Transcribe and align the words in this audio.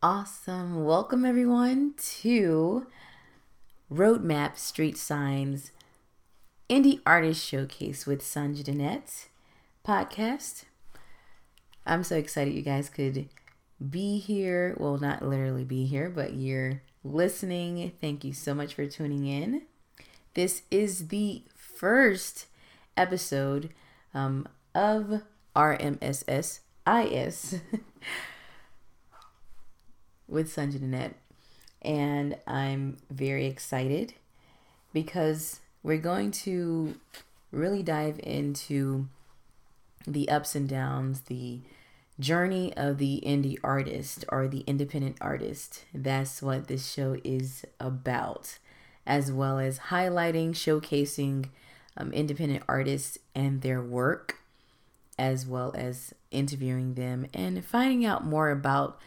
Awesome. 0.00 0.84
Welcome, 0.84 1.24
everyone, 1.24 1.94
to 2.20 2.86
Roadmap 3.92 4.56
Street 4.56 4.96
Signs 4.96 5.72
Indie 6.70 7.00
Artist 7.04 7.44
Showcase 7.44 8.06
with 8.06 8.22
Sunja 8.22 8.62
Dannette 8.62 9.26
podcast. 9.84 10.66
I'm 11.84 12.04
so 12.04 12.14
excited 12.16 12.54
you 12.54 12.62
guys 12.62 12.88
could 12.88 13.28
be 13.90 14.20
here. 14.20 14.76
Well, 14.78 14.98
not 14.98 15.22
literally 15.22 15.64
be 15.64 15.84
here, 15.86 16.08
but 16.08 16.34
you're 16.34 16.80
listening. 17.02 17.90
Thank 18.00 18.22
you 18.22 18.32
so 18.32 18.54
much 18.54 18.74
for 18.74 18.86
tuning 18.86 19.26
in. 19.26 19.62
This 20.34 20.62
is 20.70 21.08
the 21.08 21.42
first 21.56 22.46
episode 22.96 23.70
um, 24.14 24.46
of 24.76 25.22
RMSSIS 25.56 26.60
with 30.28 30.54
Sunja. 30.54 31.14
And 31.82 32.36
I'm 32.46 32.98
very 33.10 33.46
excited 33.46 34.14
because 34.92 35.60
we're 35.82 35.98
going 35.98 36.30
to 36.32 36.96
really 37.50 37.82
dive 37.82 38.20
into 38.22 39.08
the 40.06 40.28
ups 40.28 40.54
and 40.54 40.68
downs, 40.68 41.22
the 41.22 41.60
journey 42.18 42.76
of 42.76 42.98
the 42.98 43.22
indie 43.24 43.58
artist 43.62 44.24
or 44.28 44.48
the 44.48 44.60
independent 44.60 45.16
artist. 45.20 45.84
That's 45.94 46.42
what 46.42 46.66
this 46.66 46.90
show 46.90 47.16
is 47.24 47.64
about, 47.78 48.58
as 49.06 49.30
well 49.30 49.58
as 49.58 49.78
highlighting, 49.78 50.50
showcasing 50.50 51.46
um, 51.96 52.12
independent 52.12 52.64
artists 52.68 53.18
and 53.34 53.62
their 53.62 53.82
work, 53.82 54.38
as 55.18 55.46
well 55.46 55.72
as 55.76 56.14
interviewing 56.30 56.94
them 56.94 57.26
and 57.32 57.64
finding 57.64 58.04
out 58.04 58.24
more 58.24 58.50
about 58.50 58.98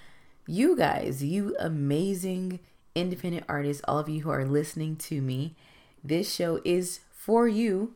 you 0.52 0.76
guys, 0.76 1.24
you 1.24 1.56
amazing 1.60 2.60
independent 2.94 3.46
artists, 3.48 3.82
all 3.88 3.98
of 4.00 4.10
you 4.10 4.22
who 4.22 4.30
are 4.30 4.46
listening 4.46 4.98
to 4.98 5.22
me. 5.22 5.56
This 6.04 6.34
show 6.34 6.60
is 6.66 7.00
for 7.14 7.48
you. 7.48 7.96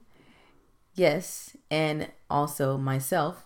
Yes, 0.93 1.57
and 1.69 2.09
also 2.29 2.77
myself. 2.77 3.45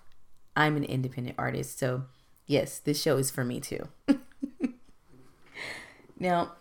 I'm 0.56 0.78
an 0.78 0.84
independent 0.84 1.38
artist, 1.40 1.80
so 1.80 2.04
yes, 2.46 2.78
this 2.78 3.02
show 3.02 3.18
is 3.18 3.32
for 3.32 3.44
me 3.44 3.60
too. 3.60 3.88
now, 6.20 6.52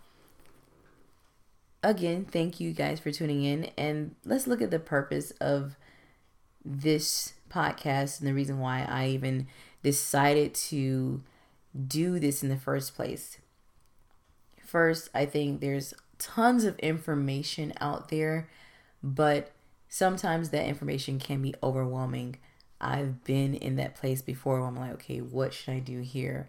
again, 1.83 2.25
thank 2.25 2.61
you 2.61 2.73
guys 2.73 2.99
for 2.99 3.11
tuning 3.11 3.45
in, 3.45 3.71
and 3.77 4.15
let's 4.25 4.47
look 4.47 4.63
at 4.63 4.71
the 4.71 4.79
purpose 4.79 5.33
of 5.33 5.77
this 6.65 7.35
podcast 7.51 8.21
and 8.21 8.29
the 8.29 8.35
reason 8.35 8.59
why 8.59 8.87
I 8.89 9.09
even 9.09 9.49
decided 9.83 10.55
to 10.55 11.23
do 11.87 12.19
this 12.19 12.43
in 12.43 12.49
the 12.49 12.57
first 12.57 12.95
place. 12.95 13.39
First, 14.65 15.09
I 15.15 15.27
think 15.27 15.61
there's 15.61 15.95
tons 16.19 16.65
of 16.65 16.79
information 16.81 17.73
out 17.81 18.09
there, 18.09 18.49
but 19.03 19.53
sometimes 19.89 20.51
that 20.51 20.67
information 20.67 21.19
can 21.19 21.41
be 21.41 21.55
overwhelming. 21.63 22.37
I've 22.81 23.25
been 23.25 23.55
in 23.55 23.77
that 23.77 23.97
place 23.97 24.23
before 24.23 24.61
where 24.61 24.69
I'm 24.69 24.77
like, 24.77 24.93
okay, 24.93 25.19
what 25.19 25.53
should 25.53 25.75
I 25.75 25.79
do 25.79 26.01
here? 26.01 26.49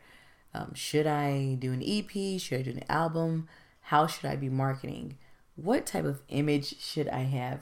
Um, 0.53 0.73
should 0.73 1.07
I 1.07 1.55
do 1.59 1.71
an 1.71 1.83
EP? 1.85 2.39
Should 2.39 2.59
I 2.59 2.63
do 2.63 2.71
an 2.71 2.83
album? 2.89 3.47
How 3.81 4.07
should 4.07 4.25
I 4.25 4.35
be 4.35 4.49
marketing? 4.49 5.17
What 5.55 5.85
type 5.85 6.05
of 6.05 6.21
image 6.29 6.79
should 6.79 7.07
I 7.09 7.21
have? 7.21 7.59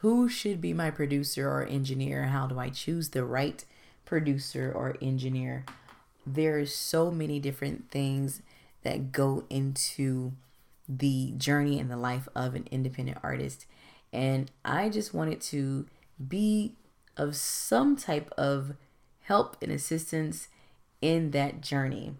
Who 0.00 0.28
should 0.28 0.60
be 0.60 0.72
my 0.72 0.90
producer 0.90 1.48
or 1.48 1.64
engineer? 1.64 2.24
How 2.24 2.46
do 2.46 2.58
I 2.58 2.68
choose 2.68 3.10
the 3.10 3.24
right 3.24 3.64
producer 4.04 4.72
or 4.74 4.96
engineer? 5.00 5.64
There's 6.26 6.74
so 6.74 7.10
many 7.10 7.38
different 7.38 7.90
things 7.90 8.42
that 8.82 9.12
go 9.12 9.44
into 9.50 10.32
the 10.88 11.32
journey 11.36 11.78
and 11.78 11.90
the 11.90 11.96
life 11.96 12.28
of 12.34 12.54
an 12.54 12.68
independent 12.70 13.18
artist. 13.22 13.66
And 14.12 14.50
I 14.64 14.88
just 14.88 15.12
wanted 15.12 15.40
to 15.42 15.86
be 16.28 16.74
of 17.16 17.36
some 17.36 17.96
type 17.96 18.30
of 18.36 18.74
help 19.22 19.56
and 19.62 19.72
assistance 19.72 20.48
in 21.00 21.30
that 21.32 21.60
journey. 21.60 22.14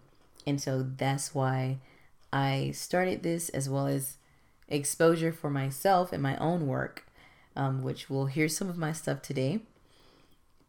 And 0.45 0.59
so 0.59 0.85
that's 0.97 1.33
why 1.33 1.77
I 2.31 2.71
started 2.73 3.23
this 3.23 3.49
as 3.49 3.69
well 3.69 3.87
as 3.87 4.17
exposure 4.67 5.31
for 5.31 5.49
myself 5.49 6.11
and 6.11 6.21
my 6.21 6.35
own 6.37 6.67
work, 6.67 7.05
um, 7.55 7.83
which 7.83 8.09
we'll 8.09 8.25
hear 8.25 8.47
some 8.47 8.69
of 8.69 8.77
my 8.77 8.91
stuff 8.91 9.21
today, 9.21 9.61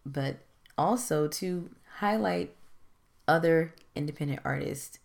but 0.04 0.36
also 0.78 1.26
to 1.28 1.70
highlight 1.98 2.54
other 3.28 3.74
independent 3.94 4.40
artists. 4.44 4.98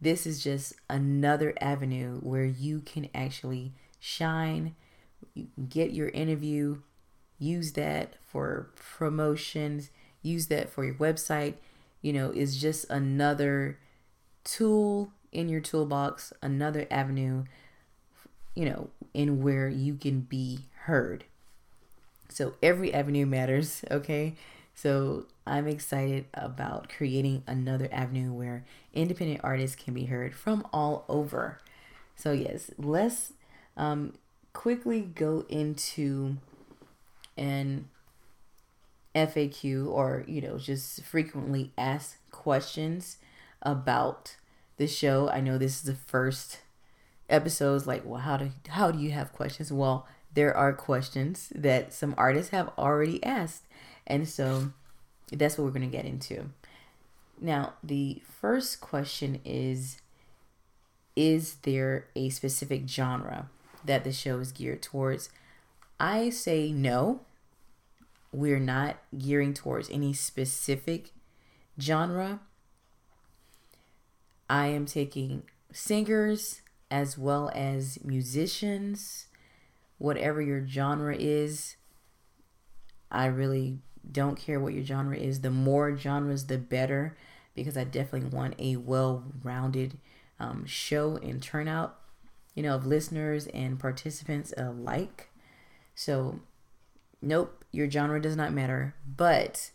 This 0.00 0.26
is 0.26 0.42
just 0.42 0.74
another 0.90 1.54
avenue 1.60 2.18
where 2.20 2.44
you 2.44 2.80
can 2.80 3.08
actually 3.14 3.72
shine, 3.98 4.74
get 5.68 5.92
your 5.92 6.08
interview, 6.10 6.78
use 7.38 7.72
that 7.72 8.14
for 8.26 8.70
promotions, 8.76 9.90
use 10.22 10.48
that 10.48 10.68
for 10.68 10.84
your 10.84 10.94
website. 10.94 11.54
You 12.02 12.12
know, 12.12 12.30
is 12.30 12.60
just 12.60 12.88
another 12.90 13.78
tool 14.44 15.12
in 15.32 15.48
your 15.48 15.60
toolbox, 15.60 16.32
another 16.42 16.86
avenue, 16.90 17.44
you 18.54 18.64
know, 18.64 18.90
in 19.12 19.42
where 19.42 19.68
you 19.68 19.94
can 19.94 20.20
be 20.20 20.60
heard. 20.84 21.24
So 22.28 22.54
every 22.62 22.92
avenue 22.92 23.26
matters, 23.26 23.84
okay? 23.90 24.34
So 24.76 25.24
I'm 25.46 25.66
excited 25.66 26.26
about 26.34 26.90
creating 26.90 27.42
another 27.46 27.88
avenue 27.90 28.30
where 28.30 28.66
independent 28.92 29.40
artists 29.42 29.74
can 29.74 29.94
be 29.94 30.04
heard 30.04 30.34
from 30.34 30.66
all 30.70 31.06
over. 31.08 31.58
So, 32.14 32.32
yes, 32.32 32.70
let's 32.78 33.32
um, 33.78 34.12
quickly 34.52 35.00
go 35.00 35.46
into 35.48 36.36
an 37.38 37.88
FAQ 39.14 39.88
or, 39.88 40.24
you 40.28 40.42
know, 40.42 40.58
just 40.58 41.02
frequently 41.02 41.72
asked 41.78 42.18
questions 42.30 43.16
about 43.62 44.36
the 44.76 44.86
show. 44.86 45.30
I 45.30 45.40
know 45.40 45.56
this 45.56 45.76
is 45.76 45.82
the 45.84 45.94
first 45.94 46.60
episodes 47.30 47.86
like, 47.86 48.04
well, 48.04 48.20
how 48.20 48.36
do 48.36 48.50
how 48.68 48.90
do 48.90 48.98
you 48.98 49.12
have 49.12 49.32
questions? 49.32 49.72
Well, 49.72 50.06
there 50.34 50.54
are 50.54 50.74
questions 50.74 51.50
that 51.54 51.94
some 51.94 52.14
artists 52.18 52.50
have 52.50 52.70
already 52.76 53.24
asked. 53.24 53.65
And 54.06 54.28
so 54.28 54.72
that's 55.32 55.58
what 55.58 55.64
we're 55.64 55.70
going 55.70 55.90
to 55.90 55.96
get 55.96 56.04
into. 56.04 56.50
Now, 57.40 57.74
the 57.82 58.22
first 58.40 58.80
question 58.80 59.40
is 59.44 60.00
Is 61.14 61.56
there 61.62 62.06
a 62.14 62.30
specific 62.30 62.88
genre 62.88 63.48
that 63.84 64.04
the 64.04 64.12
show 64.12 64.38
is 64.38 64.52
geared 64.52 64.82
towards? 64.82 65.28
I 65.98 66.30
say 66.30 66.72
no. 66.72 67.20
We're 68.32 68.58
not 68.58 68.96
gearing 69.16 69.54
towards 69.54 69.88
any 69.90 70.12
specific 70.12 71.10
genre. 71.80 72.40
I 74.48 74.66
am 74.68 74.86
taking 74.86 75.42
singers 75.72 76.60
as 76.90 77.18
well 77.18 77.50
as 77.54 77.98
musicians, 78.04 79.26
whatever 79.98 80.40
your 80.40 80.66
genre 80.66 81.16
is. 81.16 81.76
I 83.10 83.26
really 83.26 83.78
don't 84.10 84.36
care 84.36 84.60
what 84.60 84.74
your 84.74 84.84
genre 84.84 85.16
is. 85.16 85.40
The 85.40 85.50
more 85.50 85.96
genres, 85.96 86.46
the 86.46 86.58
better, 86.58 87.16
because 87.54 87.76
I 87.76 87.84
definitely 87.84 88.28
want 88.36 88.54
a 88.58 88.76
well 88.76 89.24
rounded 89.42 89.98
um, 90.38 90.64
show 90.66 91.16
and 91.16 91.42
turnout, 91.42 91.98
you 92.54 92.62
know, 92.62 92.74
of 92.74 92.86
listeners 92.86 93.46
and 93.48 93.78
participants 93.78 94.52
alike. 94.56 95.30
So, 95.94 96.40
nope, 97.22 97.64
your 97.72 97.90
genre 97.90 98.20
does 98.20 98.36
not 98.36 98.52
matter. 98.52 98.94
But 99.06 99.70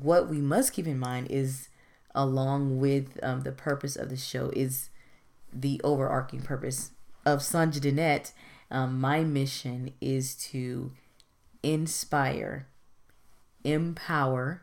what 0.00 0.28
we 0.28 0.38
must 0.38 0.72
keep 0.72 0.86
in 0.86 0.98
mind 0.98 1.28
is, 1.30 1.68
along 2.14 2.78
with 2.78 3.18
um, 3.22 3.42
the 3.42 3.52
purpose 3.52 3.96
of 3.96 4.08
the 4.08 4.16
show, 4.16 4.50
is 4.54 4.90
the 5.52 5.80
overarching 5.82 6.42
purpose 6.42 6.90
of 7.24 7.40
Sunja. 7.40 8.32
Um, 8.70 9.00
my 9.00 9.22
mission 9.22 9.92
is 10.00 10.34
to 10.36 10.92
inspire 11.62 12.66
empower, 13.66 14.62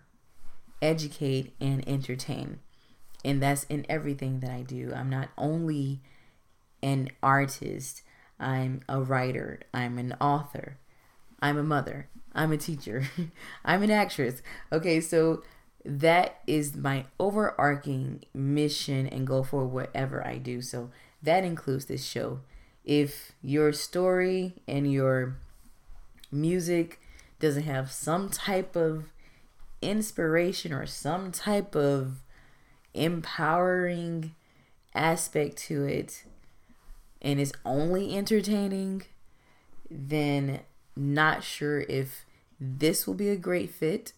educate, 0.81 1.53
and 1.59 1.87
entertain. 1.87 2.59
And 3.25 3.41
that's 3.41 3.65
in 3.65 3.85
everything 3.89 4.39
that 4.39 4.49
I 4.49 4.61
do. 4.61 4.93
I'm 4.95 5.09
not 5.09 5.29
only 5.37 6.01
an 6.81 7.09
artist, 7.21 8.01
I'm 8.39 8.81
a 8.89 9.01
writer, 9.01 9.61
I'm 9.73 9.97
an 9.97 10.13
author, 10.19 10.77
I'm 11.41 11.57
a 11.57 11.63
mother, 11.63 12.07
I'm 12.33 12.51
a 12.51 12.57
teacher, 12.57 13.07
I'm 13.65 13.83
an 13.83 13.91
actress. 13.91 14.41
Okay, 14.71 14.99
so 14.99 15.43
that 15.85 16.39
is 16.47 16.75
my 16.75 17.05
overarching 17.19 18.23
mission 18.33 19.07
and 19.07 19.27
goal 19.27 19.43
for 19.43 19.65
whatever 19.65 20.25
I 20.25 20.37
do. 20.37 20.61
So 20.61 20.91
that 21.21 21.43
includes 21.43 21.85
this 21.85 22.05
show. 22.05 22.39
If 22.85 23.33
your 23.41 23.71
story 23.73 24.55
and 24.67 24.91
your 24.91 25.37
music 26.31 26.99
doesn't 27.43 27.63
have 27.63 27.91
some 27.91 28.29
type 28.29 28.73
of 28.73 29.03
inspiration 29.81 30.71
or 30.71 30.85
some 30.85 31.29
type 31.29 31.75
of 31.75 32.21
empowering 32.93 34.33
aspect 34.95 35.57
to 35.57 35.83
it 35.83 36.23
and 37.21 37.41
is 37.41 37.51
only 37.65 38.15
entertaining, 38.15 39.03
then 39.91 40.61
not 40.95 41.43
sure 41.43 41.81
if 41.81 42.23
this 42.61 43.05
will 43.05 43.13
be 43.13 43.27
a 43.27 43.35
great 43.35 43.69
fit. 43.69 44.13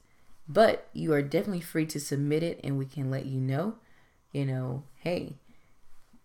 But 0.48 0.88
you 0.94 1.12
are 1.12 1.24
definitely 1.24 1.62
free 1.62 1.88
to 1.88 2.00
submit 2.00 2.44
it 2.44 2.60
and 2.64 2.78
we 2.78 2.86
can 2.86 3.10
let 3.10 3.26
you 3.26 3.42
know, 3.42 3.78
you 4.34 4.46
know, 4.46 4.84
hey, 5.00 5.34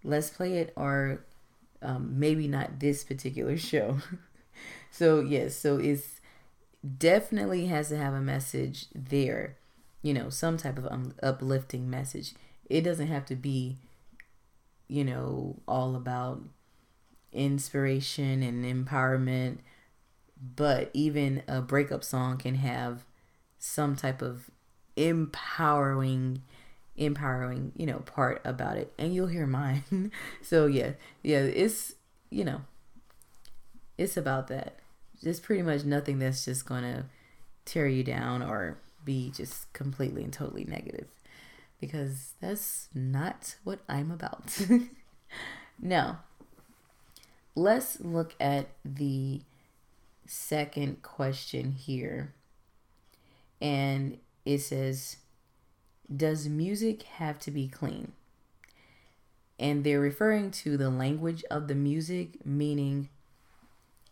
let's 0.05 0.29
play 0.29 0.59
it 0.59 0.75
or 0.77 1.25
um, 1.81 2.19
maybe 2.19 2.47
not 2.47 2.79
this 2.79 3.05
particular 3.05 3.57
show. 3.71 4.01
so, 4.91 5.21
yes, 5.21 5.57
so 5.57 5.79
it's 5.79 6.20
definitely 6.99 7.67
has 7.67 7.89
to 7.89 7.97
have 7.97 8.15
a 8.15 8.21
message 8.21 8.87
there, 8.95 9.57
you 10.03 10.15
know, 10.15 10.31
some 10.31 10.57
type 10.57 10.79
of 10.79 10.87
um, 10.87 11.15
uplifting 11.23 11.91
message. 11.91 12.35
It 12.69 12.83
doesn't 12.83 13.09
have 13.09 13.27
to 13.27 13.37
be, 13.37 13.79
you 14.89 15.05
know, 15.05 15.57
all 15.69 15.95
about 15.95 16.43
inspiration 17.33 18.43
and 18.43 18.65
empowerment, 18.65 19.59
but 20.57 20.91
even 20.95 21.43
a 21.47 21.61
breakup 21.61 22.03
song 22.03 22.39
can 22.39 22.57
have 22.57 23.05
some 23.59 23.95
type 23.95 24.23
of 24.23 24.51
empowering 24.97 26.43
empowering 26.97 27.73
you 27.77 27.87
know 27.87 27.99
part 28.01 28.41
about 28.45 28.77
it. 28.77 28.93
And 28.99 29.15
you'll 29.15 29.29
hear 29.29 29.47
mine. 29.47 30.13
So 30.43 30.67
yeah 30.67 30.93
yeah 31.23 31.41
it's 31.41 31.95
you 32.31 32.45
know 32.45 32.63
it's 33.97 34.17
about 34.17 34.49
that 34.49 34.80
there's 35.23 35.41
pretty 35.41 35.63
much 35.63 35.85
nothing 35.85 36.19
that's 36.19 36.45
just 36.45 36.67
gonna 36.67 37.07
tear 37.65 37.87
you 37.87 38.03
down 38.03 38.43
or 38.43 38.79
be 39.05 39.31
just 39.31 39.73
completely 39.73 40.23
and 40.25 40.33
totally 40.33 40.65
negative. 40.65 41.09
Because 41.81 42.35
that's 42.41 42.89
not 42.95 43.57
what 43.65 43.81
i'm 43.89 44.11
about. 44.11 44.59
Now 45.83 46.21
let's 47.55 48.01
look 48.01 48.35
at 48.39 48.69
the 48.85 49.41
second 50.27 51.03
question 51.03 51.73
here. 51.73 52.35
And 53.61 54.19
it 54.45 54.59
says 54.59 55.17
does 56.15 56.49
music 56.49 57.05
have 57.05 57.39
to 57.41 57.51
be 57.51 57.69
clean? 57.69 58.13
And 59.59 59.85
they're 59.85 60.01
referring 60.01 60.51
to 60.53 60.77
the 60.77 60.91
language 60.91 61.45
of 61.51 61.69
the 61.69 61.75
music, 61.75 62.45
meaning 62.45 63.11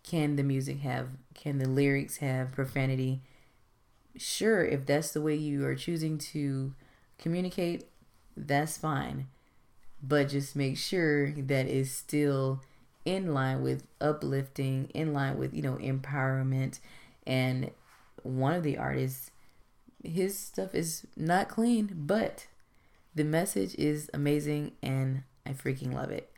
can 0.09 0.37
the 0.37 0.43
music 0.43 0.81
have, 0.81 1.09
can 1.35 1.59
the 1.59 1.69
lyrics 1.69 2.19
have 2.19 2.53
profanity? 2.53 3.21
Sure, 4.17 4.65
if 4.65 4.87
that's 4.87 5.13
the 5.13 5.21
way 5.21 5.35
you 5.35 5.65
are 5.67 5.75
choosing 5.75 6.19
to 6.19 6.75
communicate, 7.19 7.85
that's 8.37 8.77
fine. 8.79 9.29
But 10.03 10.29
just 10.29 10.57
make 10.57 10.77
sure 10.77 11.33
that 11.33 11.67
it's 11.67 11.91
still 11.91 12.63
in 13.05 13.35
line 13.35 13.63
with 13.63 13.87
uplifting, 14.01 14.91
in 14.95 15.13
line 15.13 15.39
with, 15.39 15.55
you 15.55 15.63
know, 15.63 15.77
empowerment. 15.77 16.81
And 17.27 17.71
one 18.23 18.55
of 18.55 18.63
the 18.63 18.79
artists 18.79 19.31
his 20.05 20.39
stuff 20.39 20.75
is 20.75 21.07
not 21.17 21.49
clean, 21.49 21.91
but 21.95 22.47
the 23.15 23.25
message 23.25 23.75
is 23.75 24.11
amazing 24.15 24.73
and 24.83 25.23
I 25.45 25.51
freaking 25.51 25.93
love 25.93 26.11
it. 26.11 26.31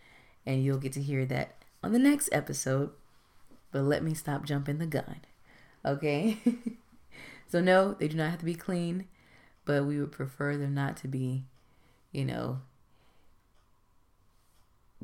And 0.46 0.64
you'll 0.64 0.78
get 0.78 0.92
to 0.94 1.02
hear 1.02 1.26
that 1.26 1.56
on 1.82 1.92
the 1.92 1.98
next 1.98 2.30
episode. 2.32 2.90
But 3.72 3.82
let 3.82 4.02
me 4.02 4.14
stop 4.14 4.44
jumping 4.44 4.78
the 4.78 4.86
gun. 4.86 5.20
Okay? 5.84 6.38
so, 7.48 7.60
no, 7.60 7.94
they 7.94 8.08
do 8.08 8.16
not 8.16 8.30
have 8.30 8.40
to 8.40 8.44
be 8.44 8.54
clean, 8.54 9.06
but 9.64 9.84
we 9.84 10.00
would 10.00 10.12
prefer 10.12 10.56
them 10.56 10.74
not 10.74 10.96
to 10.98 11.08
be, 11.08 11.44
you 12.12 12.24
know, 12.24 12.60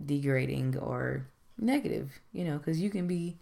degrading 0.04 0.76
or 0.76 1.28
negative, 1.58 2.20
you 2.32 2.44
know, 2.44 2.58
because 2.58 2.80
you 2.80 2.90
can 2.90 3.06
be 3.06 3.38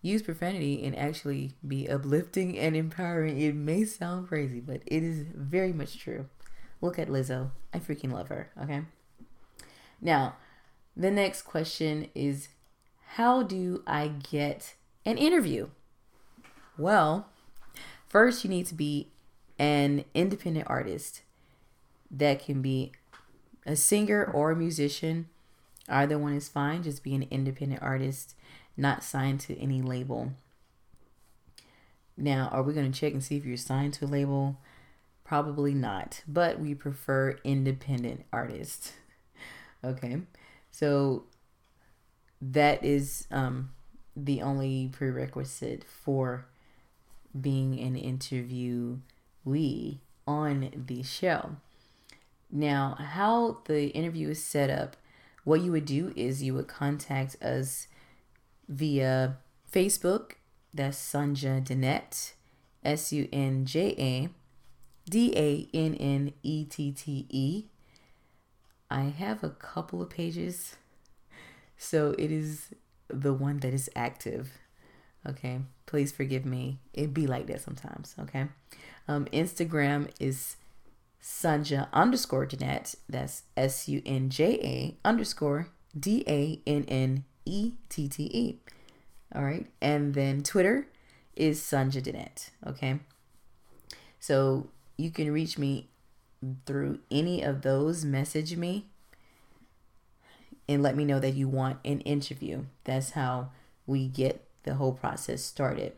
use 0.00 0.22
profanity 0.22 0.84
and 0.84 0.96
actually 0.96 1.52
be 1.66 1.88
uplifting 1.88 2.58
and 2.58 2.76
empowering. 2.76 3.40
It 3.40 3.54
may 3.54 3.84
sound 3.84 4.28
crazy, 4.28 4.60
but 4.60 4.80
it 4.86 5.02
is 5.02 5.26
very 5.34 5.72
much 5.72 5.98
true. 5.98 6.26
Look 6.80 6.98
at 6.98 7.08
Lizzo. 7.08 7.50
I 7.74 7.78
freaking 7.78 8.12
love 8.12 8.28
her. 8.28 8.50
Okay. 8.62 8.82
Now, 10.00 10.36
the 10.96 11.10
next 11.10 11.42
question 11.42 12.08
is 12.14 12.48
How 13.12 13.42
do 13.42 13.82
I 13.86 14.08
get 14.08 14.74
an 15.04 15.18
interview? 15.18 15.68
Well, 16.76 17.26
first, 18.08 18.44
you 18.44 18.50
need 18.50 18.66
to 18.66 18.74
be 18.74 19.08
an 19.58 20.04
independent 20.14 20.66
artist 20.68 21.22
that 22.10 22.44
can 22.44 22.62
be 22.62 22.92
a 23.66 23.74
singer 23.74 24.24
or 24.24 24.50
a 24.50 24.56
musician. 24.56 25.28
Either 25.88 26.18
one 26.18 26.34
is 26.34 26.48
fine. 26.48 26.82
Just 26.82 27.02
be 27.02 27.14
an 27.14 27.26
independent 27.30 27.82
artist 27.82 28.34
not 28.76 29.02
signed 29.02 29.40
to 29.40 29.58
any 29.58 29.82
label. 29.82 30.32
Now, 32.16 32.48
are 32.52 32.62
we 32.62 32.72
going 32.74 32.90
to 32.90 32.98
check 32.98 33.12
and 33.12 33.22
see 33.22 33.36
if 33.36 33.44
you're 33.44 33.56
signed 33.56 33.94
to 33.94 34.04
a 34.04 34.06
label? 34.06 34.58
Probably 35.24 35.74
not, 35.74 36.22
but 36.28 36.60
we 36.60 36.74
prefer 36.74 37.38
independent 37.42 38.24
artists. 38.32 38.92
okay, 39.84 40.22
so 40.70 41.24
that 42.40 42.84
is 42.84 43.26
um, 43.30 43.70
the 44.16 44.42
only 44.42 44.90
prerequisite 44.92 45.84
for 45.84 46.46
being 47.38 47.78
an 47.80 47.94
interviewee 47.94 49.98
on 50.26 50.84
the 50.86 51.02
show. 51.02 51.56
Now, 52.50 52.96
how 52.98 53.58
the 53.66 53.88
interview 53.88 54.30
is 54.30 54.42
set 54.42 54.70
up, 54.70 54.96
what 55.44 55.60
you 55.60 55.72
would 55.72 55.84
do 55.84 56.12
is 56.16 56.42
you 56.42 56.54
would 56.54 56.68
contact 56.68 57.40
us 57.42 57.88
via 58.68 59.36
Facebook. 59.70 60.32
That's 60.72 60.98
Sunja 60.98 61.64
Dannette, 61.64 62.34
S 62.84 63.12
U 63.12 63.28
N 63.32 63.64
J 63.64 63.94
A 63.98 64.28
D 65.08 65.32
A 65.36 65.68
N 65.74 65.94
N 65.94 66.32
E 66.42 66.64
T 66.64 66.92
T 66.92 67.26
E. 67.28 67.64
I 68.90 69.02
have 69.02 69.44
a 69.44 69.50
couple 69.50 70.00
of 70.00 70.08
pages, 70.08 70.76
so 71.78 72.14
it 72.18 72.30
is 72.30 72.74
the 73.08 73.32
one 73.32 73.60
that 73.60 73.72
is 73.72 73.88
active. 73.96 74.50
Okay, 75.26 75.60
please 75.86 76.12
forgive 76.12 76.44
me. 76.44 76.78
It 76.92 77.14
be 77.14 77.26
like 77.26 77.46
that 77.46 77.62
sometimes. 77.62 78.14
Okay, 78.20 78.46
um, 79.08 79.24
Instagram 79.26 80.10
is 80.20 80.56
Sunja 81.22 81.88
underscore 81.92 82.46
Dannette. 82.46 82.94
That's 83.08 83.42
S 83.56 83.88
U 83.88 84.02
N 84.04 84.30
J 84.30 84.58
A 84.62 84.96
underscore 85.08 85.68
D 85.98 86.24
A 86.28 86.60
N 86.66 86.84
N 86.88 87.24
E 87.44 87.72
T 87.88 88.08
T 88.08 88.30
E. 88.32 88.56
All 89.34 89.44
right. 89.44 89.66
And 89.80 90.14
then 90.14 90.42
Twitter 90.42 90.88
is 91.36 91.60
Sunja 91.60 92.02
Dannette. 92.02 92.50
Okay. 92.66 93.00
So 94.20 94.68
you 94.96 95.10
can 95.10 95.30
reach 95.32 95.58
me 95.58 95.88
through 96.66 97.00
any 97.10 97.42
of 97.42 97.62
those. 97.62 98.04
Message 98.04 98.56
me 98.56 98.86
and 100.68 100.82
let 100.82 100.96
me 100.96 101.04
know 101.04 101.18
that 101.20 101.34
you 101.34 101.48
want 101.48 101.78
an 101.84 102.00
interview. 102.00 102.64
That's 102.84 103.10
how 103.10 103.50
we 103.86 104.06
get 104.06 104.44
the 104.64 104.74
whole 104.74 104.92
process 104.92 105.42
started. 105.42 105.94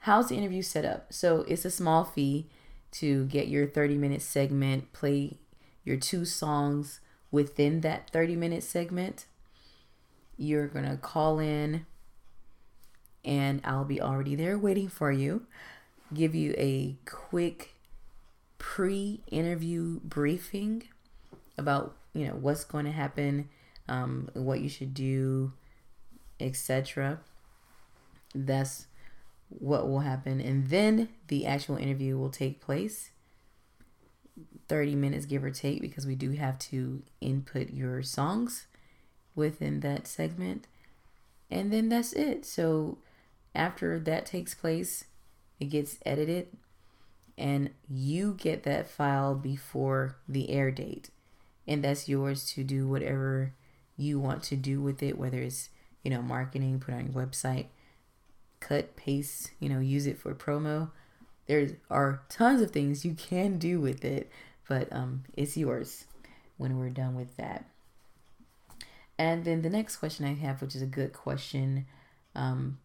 How's 0.00 0.28
the 0.28 0.36
interview 0.36 0.62
set 0.62 0.84
up? 0.84 1.12
So 1.12 1.44
it's 1.46 1.64
a 1.64 1.70
small 1.70 2.04
fee 2.04 2.46
to 2.92 3.26
get 3.26 3.48
your 3.48 3.66
30 3.66 3.96
minute 3.96 4.22
segment, 4.22 4.92
play 4.92 5.38
your 5.84 5.96
two 5.96 6.24
songs 6.24 7.00
within 7.30 7.82
that 7.82 8.10
30 8.10 8.36
minute 8.36 8.62
segment. 8.62 9.26
You're 10.36 10.66
going 10.66 10.88
to 10.88 10.96
call 10.96 11.38
in 11.38 11.86
and 13.24 13.60
I'll 13.64 13.84
be 13.84 14.00
already 14.00 14.34
there 14.34 14.58
waiting 14.58 14.88
for 14.88 15.12
you. 15.12 15.46
Give 16.12 16.34
you 16.34 16.54
a 16.56 16.96
quick 17.04 17.74
pre 18.58 19.20
interview 19.30 20.00
briefing 20.00 20.84
about, 21.58 21.94
you 22.14 22.26
know, 22.26 22.34
what's 22.34 22.64
going 22.64 22.84
to 22.84 22.92
happen, 22.92 23.48
um, 23.88 24.28
what 24.34 24.60
you 24.60 24.68
should 24.68 24.94
do, 24.94 25.52
etc. 26.38 27.20
That's 28.34 28.86
what 29.48 29.88
will 29.88 30.00
happen. 30.00 30.40
And 30.40 30.68
then 30.68 31.08
the 31.28 31.46
actual 31.46 31.76
interview 31.76 32.16
will 32.16 32.30
take 32.30 32.60
place. 32.60 33.10
30 34.68 34.94
minutes, 34.94 35.26
give 35.26 35.42
or 35.42 35.50
take, 35.50 35.80
because 35.80 36.06
we 36.06 36.14
do 36.14 36.30
have 36.32 36.58
to 36.58 37.02
input 37.20 37.70
your 37.70 38.02
songs 38.02 38.66
within 39.34 39.80
that 39.80 40.06
segment. 40.06 40.68
And 41.50 41.72
then 41.72 41.88
that's 41.88 42.12
it. 42.12 42.46
So 42.46 42.98
after 43.54 43.98
that 43.98 44.26
takes 44.26 44.54
place, 44.54 45.04
it 45.58 45.66
gets 45.66 45.98
edited 46.06 46.48
and 47.36 47.70
you 47.88 48.34
get 48.34 48.62
that 48.64 48.88
file 48.88 49.34
before 49.34 50.16
the 50.28 50.50
air 50.50 50.70
date. 50.70 51.10
And 51.66 51.84
that's 51.84 52.08
yours 52.08 52.50
to 52.52 52.64
do 52.64 52.88
whatever 52.88 53.52
you 53.96 54.18
want 54.18 54.42
to 54.44 54.56
do 54.56 54.80
with 54.80 55.02
it, 55.02 55.18
whether 55.18 55.38
it's, 55.38 55.68
you 56.02 56.10
know, 56.10 56.22
marketing, 56.22 56.80
put 56.80 56.94
on 56.94 57.12
your 57.12 57.26
website, 57.26 57.66
cut, 58.58 58.96
paste, 58.96 59.52
you 59.60 59.68
know, 59.68 59.80
use 59.80 60.06
it 60.06 60.18
for 60.18 60.34
promo. 60.34 60.90
There 61.46 61.68
are 61.90 62.22
tons 62.28 62.62
of 62.62 62.70
things 62.70 63.04
you 63.04 63.14
can 63.14 63.58
do 63.58 63.80
with 63.80 64.04
it, 64.04 64.30
but 64.68 64.92
um, 64.92 65.24
it's 65.36 65.56
yours 65.56 66.04
when 66.56 66.78
we're 66.78 66.90
done 66.90 67.14
with 67.14 67.36
that. 67.36 67.64
And 69.18 69.44
then 69.44 69.62
the 69.62 69.70
next 69.70 69.96
question 69.96 70.24
I 70.24 70.34
have, 70.34 70.62
which 70.62 70.74
is 70.74 70.82
a 70.82 70.86
good 70.86 71.12
question, 71.12 71.86
um, 72.34 72.78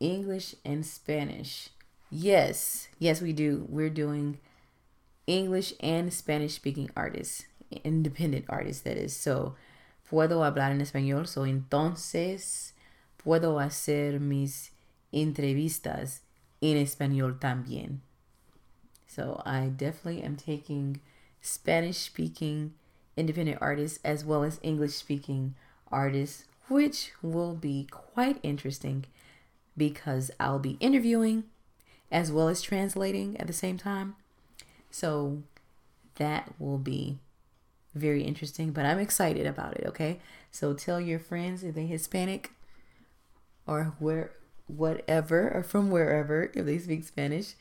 English 0.00 0.54
and 0.64 0.84
Spanish. 0.84 1.70
Yes, 2.10 2.88
yes, 2.98 3.20
we 3.20 3.32
do. 3.32 3.66
We're 3.68 3.90
doing 3.90 4.38
English 5.28 5.74
and 5.80 6.12
Spanish 6.12 6.54
speaking 6.54 6.90
artists, 6.96 7.44
independent 7.84 8.46
artists, 8.48 8.82
that 8.82 8.96
is. 8.96 9.14
So, 9.14 9.54
puedo 10.10 10.42
hablar 10.42 10.70
en 10.70 10.80
español. 10.80 11.28
So, 11.28 11.42
entonces, 11.42 12.72
puedo 13.18 13.60
hacer 13.60 14.20
mis 14.20 14.70
entrevistas 15.12 16.20
en 16.62 16.78
español 16.78 17.38
también. 17.38 17.98
So, 19.06 19.42
I 19.44 19.66
definitely 19.66 20.22
am 20.22 20.36
taking 20.36 21.00
Spanish 21.42 21.98
speaking 21.98 22.72
independent 23.16 23.58
artists 23.60 23.98
as 24.04 24.24
well 24.24 24.42
as 24.44 24.58
English 24.62 24.94
speaking 24.94 25.54
artists, 25.92 26.46
which 26.68 27.12
will 27.20 27.54
be 27.54 27.86
quite 27.90 28.38
interesting 28.42 29.04
because 29.76 30.30
I'll 30.40 30.58
be 30.58 30.78
interviewing 30.80 31.44
as 32.10 32.32
well 32.32 32.48
as 32.48 32.62
translating 32.62 33.36
at 33.38 33.46
the 33.46 33.52
same 33.52 33.76
time. 33.76 34.16
So 34.98 35.44
that 36.16 36.52
will 36.58 36.78
be 36.78 37.18
very 37.94 38.24
interesting, 38.24 38.72
but 38.72 38.84
I'm 38.84 38.98
excited 38.98 39.46
about 39.46 39.76
it, 39.76 39.86
okay? 39.86 40.18
So 40.50 40.74
tell 40.74 41.00
your 41.00 41.20
friends 41.20 41.62
if 41.62 41.76
they 41.76 41.86
Hispanic 41.86 42.50
or 43.64 43.94
where 44.00 44.32
whatever 44.66 45.50
or 45.54 45.62
from 45.62 45.90
wherever 45.92 46.50
if 46.52 46.66
they 46.66 46.78
speak 46.78 47.04
Spanish 47.04 47.54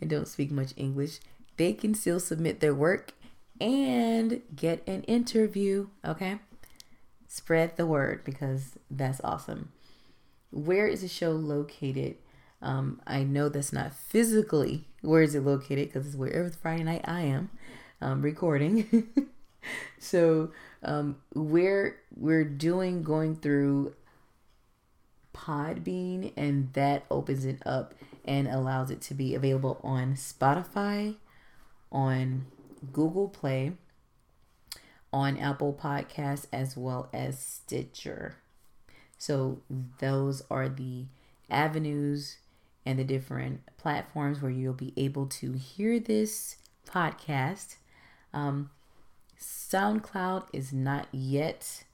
and 0.00 0.08
don't 0.08 0.28
speak 0.28 0.52
much 0.52 0.72
English, 0.76 1.18
they 1.56 1.72
can 1.72 1.94
still 1.94 2.20
submit 2.20 2.60
their 2.60 2.74
work 2.74 3.12
and 3.60 4.42
get 4.54 4.86
an 4.86 5.02
interview, 5.02 5.88
okay? 6.04 6.38
Spread 7.26 7.76
the 7.76 7.86
word 7.86 8.22
because 8.24 8.78
that's 8.88 9.20
awesome. 9.24 9.72
Where 10.52 10.86
is 10.86 11.00
the 11.00 11.08
show 11.08 11.32
located? 11.32 12.18
Um, 12.62 13.00
I 13.04 13.24
know 13.24 13.48
that's 13.48 13.72
not 13.72 13.92
physically 13.92 14.86
where 15.04 15.22
is 15.22 15.34
it 15.34 15.44
located 15.44 15.88
because 15.88 16.06
it's 16.06 16.16
wherever 16.16 16.48
Friday 16.50 16.82
night 16.82 17.02
I 17.04 17.22
am 17.22 17.50
um, 18.00 18.22
recording. 18.22 19.08
so 19.98 20.50
um, 20.82 21.16
we're 21.34 21.96
we're 22.16 22.44
doing 22.44 23.02
going 23.02 23.36
through 23.36 23.94
Podbean, 25.34 26.32
and 26.36 26.72
that 26.72 27.04
opens 27.10 27.44
it 27.44 27.60
up 27.66 27.94
and 28.24 28.48
allows 28.48 28.90
it 28.90 29.00
to 29.02 29.14
be 29.14 29.34
available 29.34 29.80
on 29.82 30.14
Spotify, 30.14 31.16
on 31.92 32.46
Google 32.92 33.28
Play, 33.28 33.72
on 35.12 35.36
Apple 35.36 35.78
Podcasts, 35.78 36.46
as 36.52 36.76
well 36.76 37.08
as 37.12 37.38
Stitcher. 37.38 38.36
So 39.18 39.60
those 40.00 40.42
are 40.50 40.68
the 40.68 41.06
avenues 41.50 42.38
and 42.86 42.98
the 42.98 43.04
different 43.04 43.60
platforms 43.76 44.42
where 44.42 44.50
you'll 44.50 44.74
be 44.74 44.92
able 44.96 45.26
to 45.26 45.52
hear 45.52 45.98
this 45.98 46.56
podcast. 46.86 47.76
Um, 48.32 48.70
SoundCloud 49.40 50.46
is 50.52 50.72
not 50.72 51.08
yet 51.12 51.84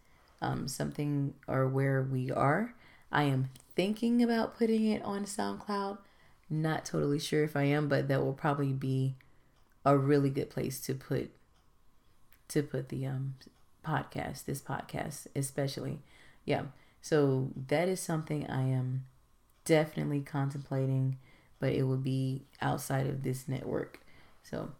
um, 0.43 0.69
something 0.69 1.35
or 1.47 1.69
where 1.69 2.03
we 2.03 2.31
are. 2.31 2.75
I 3.13 3.25
am 3.25 3.51
thinking 3.75 4.23
about 4.23 4.57
putting 4.57 4.87
it 4.87 5.03
on 5.03 5.25
SoundCloud. 5.25 5.99
Not 6.49 6.85
totally 6.85 7.19
sure 7.19 7.45
if 7.45 7.57
I 7.57 7.65
am, 7.65 7.89
but 7.89 8.09
that 8.09 8.23
will 8.23 8.33
probably 8.33 8.73
be 8.73 9.15
a 9.85 9.97
really 9.97 10.31
good 10.31 10.51
place 10.51 10.81
to 10.83 10.95
put 10.95 11.31
to 12.49 12.63
put 12.63 12.89
the 12.89 13.07
um 13.07 13.37
podcast, 13.85 14.45
this 14.45 14.61
podcast 14.61 15.27
especially. 15.37 16.01
Yeah. 16.45 16.65
So 17.01 17.51
that 17.69 17.89
is 17.89 18.01
something 18.01 18.47
I 18.49 18.63
am 18.63 19.05
definitely 19.71 20.21
contemplating, 20.21 21.17
but 21.61 21.73
it 21.73 21.85
will 21.85 21.97
be 21.97 22.43
outside 22.61 23.07
of 23.07 23.23
this 23.23 23.47
network. 23.47 24.01
So, 24.43 24.73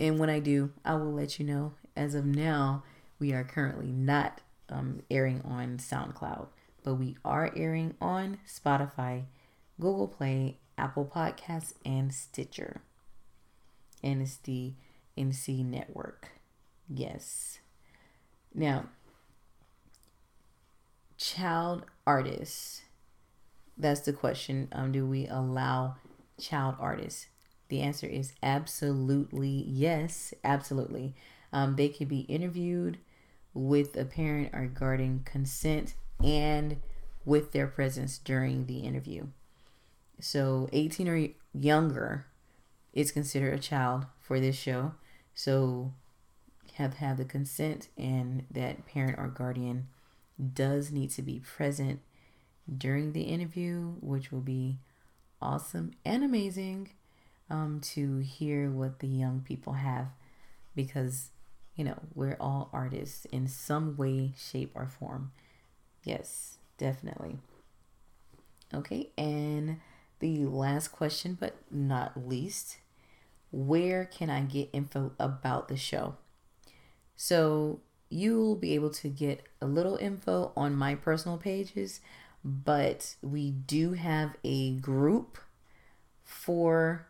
and 0.00 0.18
when 0.18 0.28
I 0.28 0.40
do, 0.40 0.72
I 0.84 0.94
will 0.96 1.12
let 1.12 1.38
you 1.38 1.46
know. 1.46 1.74
As 1.94 2.16
of 2.16 2.24
now, 2.24 2.82
we 3.20 3.32
are 3.32 3.44
currently 3.44 3.92
not 3.92 4.40
um, 4.68 5.02
airing 5.08 5.42
on 5.44 5.78
SoundCloud, 5.78 6.48
but 6.82 6.94
we 6.94 7.18
are 7.24 7.52
airing 7.54 7.94
on 8.00 8.38
Spotify, 8.48 9.26
Google 9.80 10.08
Play, 10.08 10.58
Apple 10.76 11.04
Podcasts, 11.06 11.74
and 11.84 12.12
Stitcher. 12.12 12.80
And 14.02 14.22
it's 14.22 14.38
the 14.38 14.72
NC 15.16 15.64
Network. 15.64 16.30
Yes. 16.88 17.60
Now, 18.52 18.86
child 21.16 21.84
artists. 22.04 22.82
That's 23.78 24.00
the 24.00 24.12
question. 24.12 24.68
Um, 24.72 24.92
do 24.92 25.06
we 25.06 25.26
allow 25.28 25.96
child 26.40 26.76
artists? 26.80 27.28
The 27.68 27.80
answer 27.80 28.06
is 28.06 28.32
absolutely 28.42 29.64
yes, 29.68 30.34
absolutely. 30.42 31.14
Um, 31.52 31.76
they 31.76 31.88
can 31.88 32.08
be 32.08 32.20
interviewed 32.20 32.98
with 33.54 33.96
a 33.96 34.04
parent 34.04 34.52
regarding 34.52 35.22
consent 35.24 35.94
and 36.22 36.78
with 37.24 37.52
their 37.52 37.66
presence 37.66 38.18
during 38.18 38.66
the 38.66 38.80
interview. 38.80 39.26
So, 40.20 40.68
18 40.72 41.08
or 41.08 41.28
younger 41.52 42.26
is 42.92 43.12
considered 43.12 43.54
a 43.54 43.58
child 43.58 44.06
for 44.18 44.40
this 44.40 44.56
show. 44.56 44.92
So, 45.34 45.92
have 46.74 46.94
have 46.94 47.18
the 47.18 47.24
consent 47.24 47.88
and 47.96 48.44
that 48.50 48.86
parent 48.86 49.18
or 49.18 49.28
guardian 49.28 49.88
does 50.54 50.90
need 50.90 51.10
to 51.10 51.22
be 51.22 51.40
present 51.40 52.00
during 52.76 53.12
the 53.12 53.22
interview, 53.22 53.94
which 54.00 54.30
will 54.30 54.40
be 54.40 54.78
awesome 55.40 55.92
and 56.04 56.24
amazing 56.24 56.90
um, 57.50 57.80
to 57.80 58.18
hear 58.18 58.70
what 58.70 58.98
the 58.98 59.06
young 59.06 59.40
people 59.40 59.74
have 59.74 60.08
because, 60.74 61.30
you 61.76 61.84
know, 61.84 61.98
we're 62.14 62.36
all 62.40 62.68
artists 62.72 63.24
in 63.26 63.48
some 63.48 63.96
way, 63.96 64.32
shape, 64.36 64.72
or 64.74 64.86
form. 64.86 65.32
Yes, 66.04 66.58
definitely. 66.76 67.38
Okay, 68.72 69.10
and 69.16 69.80
the 70.18 70.44
last 70.44 70.88
question, 70.88 71.36
but 71.38 71.56
not 71.70 72.28
least, 72.28 72.78
where 73.50 74.04
can 74.04 74.28
I 74.28 74.42
get 74.42 74.68
info 74.72 75.12
about 75.18 75.68
the 75.68 75.76
show? 75.76 76.16
So, 77.16 77.80
you'll 78.10 78.56
be 78.56 78.74
able 78.74 78.90
to 78.90 79.08
get 79.08 79.42
a 79.60 79.66
little 79.66 79.96
info 79.96 80.52
on 80.56 80.74
my 80.74 80.94
personal 80.94 81.38
pages, 81.38 82.00
but 82.44 83.16
we 83.22 83.50
do 83.50 83.92
have 83.92 84.36
a 84.44 84.72
group 84.72 85.38
for 86.24 87.06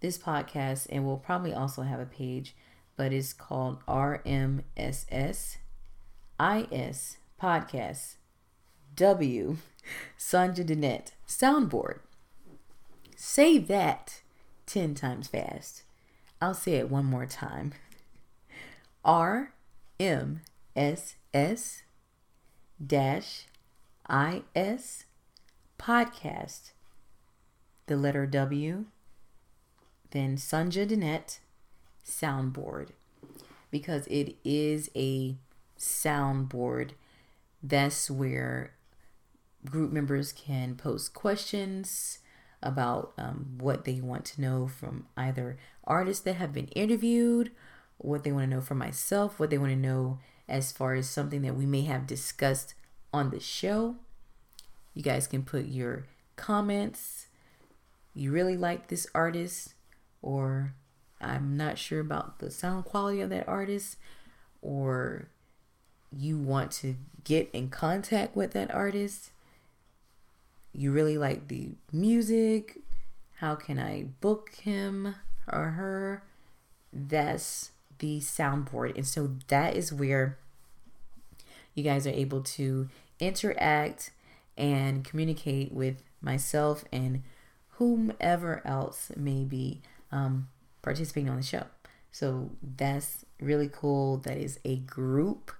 this 0.00 0.18
podcast, 0.18 0.86
and 0.90 1.04
we'll 1.04 1.16
probably 1.16 1.52
also 1.52 1.82
have 1.82 2.00
a 2.00 2.06
page, 2.06 2.54
but 2.96 3.12
it's 3.12 3.32
called 3.32 3.78
RMSS 3.86 5.56
IS 6.40 7.16
Podcast 7.40 8.16
W 8.96 9.56
Sunja 10.18 10.64
Dannette 10.66 11.12
Soundboard. 11.26 12.00
Say 13.16 13.58
that 13.58 14.20
10 14.66 14.94
times 14.94 15.28
fast. 15.28 15.82
I'll 16.40 16.54
say 16.54 16.74
it 16.74 16.90
one 16.90 17.04
more 17.04 17.26
time. 17.26 17.72
R 19.04 19.52
M 19.98 20.40
S 20.74 21.16
S 21.34 21.82
dash 22.84 23.46
I 24.10 24.42
S 24.56 25.04
podcast, 25.78 26.72
the 27.86 27.96
letter 27.96 28.26
W, 28.26 28.86
then 30.10 30.36
Sunja 30.36 30.86
Dannette 30.86 31.38
soundboard, 32.04 32.88
because 33.70 34.08
it 34.08 34.34
is 34.44 34.90
a 34.96 35.36
soundboard. 35.78 36.90
That's 37.62 38.10
where 38.10 38.72
group 39.64 39.92
members 39.92 40.32
can 40.32 40.74
post 40.74 41.14
questions 41.14 42.18
about 42.62 43.12
um, 43.16 43.54
what 43.58 43.84
they 43.84 44.00
want 44.00 44.24
to 44.24 44.40
know 44.40 44.66
from 44.66 45.06
either 45.16 45.56
artists 45.84 46.24
that 46.24 46.34
have 46.34 46.52
been 46.52 46.68
interviewed 46.68 47.52
what 47.98 48.24
they 48.24 48.32
want 48.32 48.50
to 48.50 48.56
know 48.56 48.62
from 48.62 48.78
myself, 48.78 49.38
what 49.38 49.50
they 49.50 49.58
want 49.58 49.72
to 49.72 49.78
know 49.78 50.18
as 50.48 50.72
far 50.72 50.94
as 50.94 51.08
something 51.08 51.42
that 51.42 51.54
we 51.54 51.64
may 51.64 51.82
have 51.82 52.06
discussed 52.06 52.74
on 53.12 53.30
the 53.30 53.40
show. 53.40 53.96
You 54.94 55.02
guys 55.02 55.26
can 55.26 55.42
put 55.42 55.66
your 55.66 56.06
comments. 56.36 57.26
You 58.14 58.32
really 58.32 58.56
like 58.56 58.88
this 58.88 59.06
artist, 59.14 59.74
or 60.20 60.74
I'm 61.20 61.56
not 61.56 61.78
sure 61.78 62.00
about 62.00 62.38
the 62.38 62.50
sound 62.50 62.84
quality 62.84 63.20
of 63.20 63.30
that 63.30 63.48
artist, 63.48 63.96
or 64.62 65.28
you 66.10 66.38
want 66.38 66.72
to 66.72 66.96
get 67.22 67.50
in 67.52 67.68
contact 67.68 68.34
with 68.34 68.52
that 68.52 68.74
artist. 68.74 69.30
You 70.72 70.92
really 70.92 71.18
like 71.18 71.48
the 71.48 71.70
music. 71.92 72.78
How 73.36 73.54
can 73.54 73.78
I 73.78 74.06
book 74.20 74.50
him 74.62 75.14
or 75.50 75.70
her? 75.70 76.24
That's 76.92 77.70
the 77.98 78.18
soundboard. 78.18 78.96
And 78.96 79.06
so 79.06 79.36
that 79.48 79.76
is 79.76 79.92
where 79.92 80.38
you 81.74 81.82
guys 81.82 82.06
are 82.06 82.10
able 82.10 82.42
to 82.42 82.88
interact 83.18 84.10
and 84.56 85.04
communicate 85.04 85.72
with 85.72 86.02
myself 86.20 86.84
and 86.92 87.22
whomever 87.74 88.62
else 88.64 89.10
may 89.16 89.44
be 89.44 89.80
um, 90.12 90.48
participating 90.82 91.30
on 91.30 91.36
the 91.36 91.42
show. 91.42 91.64
So 92.12 92.50
that's 92.76 93.24
really 93.40 93.68
cool. 93.72 94.18
That 94.18 94.36
is 94.36 94.58
a 94.64 94.76
group 94.76 95.52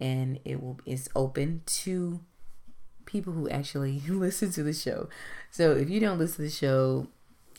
and 0.00 0.40
it 0.44 0.60
will 0.60 0.80
is 0.84 1.08
open 1.14 1.62
to 1.66 2.20
people 3.04 3.32
who 3.32 3.48
actually 3.48 4.00
listen 4.08 4.50
to 4.52 4.62
the 4.62 4.72
show. 4.72 5.08
So 5.50 5.72
if 5.72 5.90
you 5.90 6.00
don't 6.00 6.18
listen 6.18 6.36
to 6.36 6.42
the 6.42 6.50
show, 6.50 7.08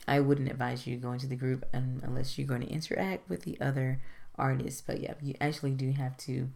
I 0.06 0.20
wouldn't 0.20 0.50
advise 0.50 0.86
you 0.86 0.96
going 0.96 1.18
to 1.20 1.26
the 1.26 1.36
group 1.36 1.64
and 1.72 2.02
unless 2.02 2.36
you're 2.36 2.46
going 2.46 2.60
to 2.60 2.68
interact 2.68 3.28
with 3.30 3.42
the 3.42 3.58
other 3.60 4.00
artists. 4.36 4.82
But 4.82 5.00
yeah, 5.00 5.14
you 5.22 5.34
actually 5.40 5.72
do 5.72 5.92
have 5.92 6.16
to 6.18 6.50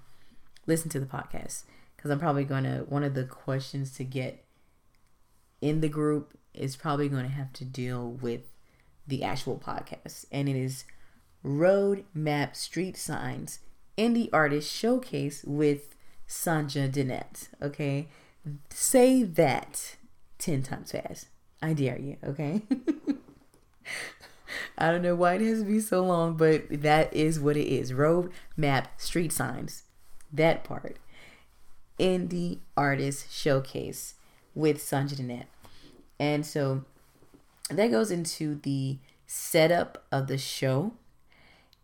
listen 0.68 0.90
to 0.90 1.00
the 1.00 1.06
podcast 1.06 1.64
because 1.96 2.12
I'm 2.12 2.20
probably 2.20 2.44
going 2.44 2.64
to 2.64 2.84
one 2.88 3.02
of 3.02 3.14
the 3.14 3.24
questions 3.24 3.90
to 3.96 4.04
get 4.04 4.44
in 5.60 5.80
the 5.80 5.88
group 5.88 6.38
is 6.54 6.76
probably 6.76 7.08
going 7.08 7.24
to 7.24 7.32
have 7.32 7.52
to 7.54 7.64
deal 7.64 8.12
with 8.12 8.42
the 9.06 9.24
actual 9.24 9.58
podcast, 9.58 10.26
and 10.30 10.48
it 10.48 10.56
is 10.56 10.84
Road 11.42 12.04
Map 12.14 12.54
Street 12.54 12.96
Signs 12.96 13.58
Indie 13.96 14.28
Artist 14.32 14.72
Showcase 14.72 15.42
with 15.44 15.96
Sunja 16.28 16.92
Dannette. 16.92 17.48
Okay, 17.60 18.08
say 18.70 19.24
that 19.24 19.96
ten 20.38 20.62
times 20.62 20.92
fast. 20.92 21.28
I 21.62 21.72
dare 21.72 21.98
you. 21.98 22.18
Okay. 22.22 22.62
I 24.78 24.90
don't 24.90 25.02
know 25.02 25.14
why 25.14 25.34
it 25.34 25.40
has 25.42 25.60
to 25.60 25.64
be 25.64 25.80
so 25.80 26.04
long, 26.04 26.36
but 26.36 26.82
that 26.82 27.12
is 27.12 27.40
what 27.40 27.56
it 27.56 27.66
is. 27.66 27.92
Road 27.92 28.30
map 28.56 29.00
street 29.00 29.32
signs. 29.32 29.84
That 30.32 30.64
part. 30.64 30.96
Indie 31.98 32.60
artist 32.76 33.32
showcase 33.32 34.14
with 34.54 34.78
Sunja 34.78 35.16
Dannette. 35.16 35.48
And 36.18 36.44
so 36.44 36.84
that 37.70 37.90
goes 37.90 38.10
into 38.10 38.56
the 38.56 38.98
setup 39.26 40.04
of 40.10 40.26
the 40.26 40.38
show. 40.38 40.92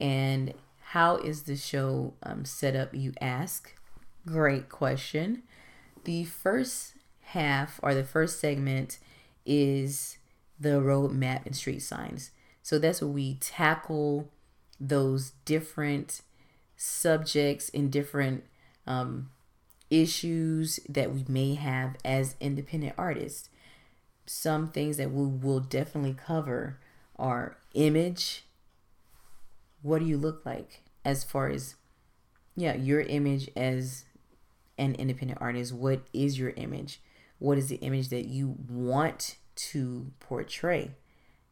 And 0.01 0.55
how 0.89 1.17
is 1.17 1.43
the 1.43 1.57
show 1.57 2.15
um, 2.23 2.45
set 2.45 2.77
up, 2.77 2.95
you 2.95 3.13
ask? 3.21 3.75
Great 4.27 4.69
question. 4.69 5.43
The 6.05 6.25
first 6.25 6.95
half 7.23 7.81
or 7.83 7.95
the 7.95 8.05
first 8.05 8.41
segment 8.41 8.99
is 9.45 10.19
the 10.59 10.81
road 10.81 11.13
map 11.13 11.47
and 11.47 11.57
street 11.57 11.81
signs. 11.81 12.31
So 12.63 12.79
that's 12.79 13.01
where 13.01 13.11
we 13.11 13.35
tackle 13.35 14.31
those 14.81 15.33
different 15.45 16.23
subjects 16.77 17.71
and 17.73 17.91
different 17.91 18.45
um, 18.87 19.31
issues 19.91 20.81
that 20.89 21.13
we 21.13 21.25
may 21.29 21.55
have 21.55 21.97
as 22.05 22.37
independent 22.41 22.95
artists. 22.99 23.49
Some 24.27 24.69
things 24.69 24.97
that 24.97 25.11
we 25.11 25.27
will 25.27 25.61
definitely 25.61 26.15
cover 26.15 26.79
are 27.17 27.59
image. 27.75 28.45
What 29.83 29.99
do 30.01 30.07
you 30.07 30.17
look 30.17 30.45
like 30.47 30.83
as 31.05 31.25
far 31.25 31.49
as, 31.49 31.75
yeah, 32.57 32.75
your 32.75 33.01
image 33.03 33.51
as 33.55 34.05
an 34.79 34.95
independent 34.95 35.41
artist? 35.41 35.73
What 35.73 36.03
is 36.13 36.39
your 36.39 36.51
image? 36.51 37.01
What 37.39 37.59
is 37.59 37.69
the 37.69 37.77
image 37.77 38.09
that 38.09 38.27
you 38.27 38.57
want 38.69 39.37
to 39.57 40.13
portray. 40.21 40.93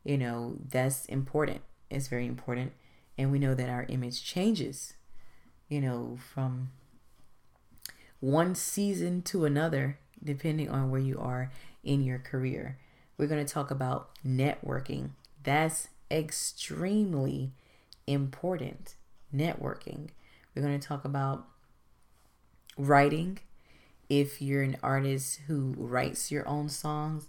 You 0.04 0.18
know, 0.18 0.56
that's 0.68 1.06
important. 1.06 1.60
It's 1.90 2.08
very 2.08 2.26
important. 2.26 2.72
And 3.16 3.30
we 3.30 3.38
know 3.38 3.54
that 3.54 3.68
our 3.68 3.84
image 3.88 4.24
changes, 4.24 4.94
you 5.72 5.80
know, 5.80 6.18
from 6.34 6.68
one 8.20 8.54
season 8.54 9.22
to 9.22 9.46
another, 9.46 9.98
depending 10.22 10.68
on 10.68 10.90
where 10.90 11.00
you 11.00 11.18
are 11.18 11.50
in 11.82 12.04
your 12.04 12.18
career. 12.18 12.76
We're 13.16 13.26
going 13.26 13.44
to 13.44 13.50
talk 13.50 13.70
about 13.70 14.10
networking. 14.22 15.12
That's 15.42 15.88
extremely 16.10 17.52
important. 18.06 18.96
Networking. 19.34 20.10
We're 20.54 20.60
going 20.60 20.78
to 20.78 20.86
talk 20.86 21.06
about 21.06 21.46
writing. 22.76 23.38
If 24.10 24.42
you're 24.42 24.62
an 24.62 24.76
artist 24.82 25.40
who 25.46 25.74
writes 25.78 26.30
your 26.30 26.46
own 26.46 26.68
songs, 26.68 27.28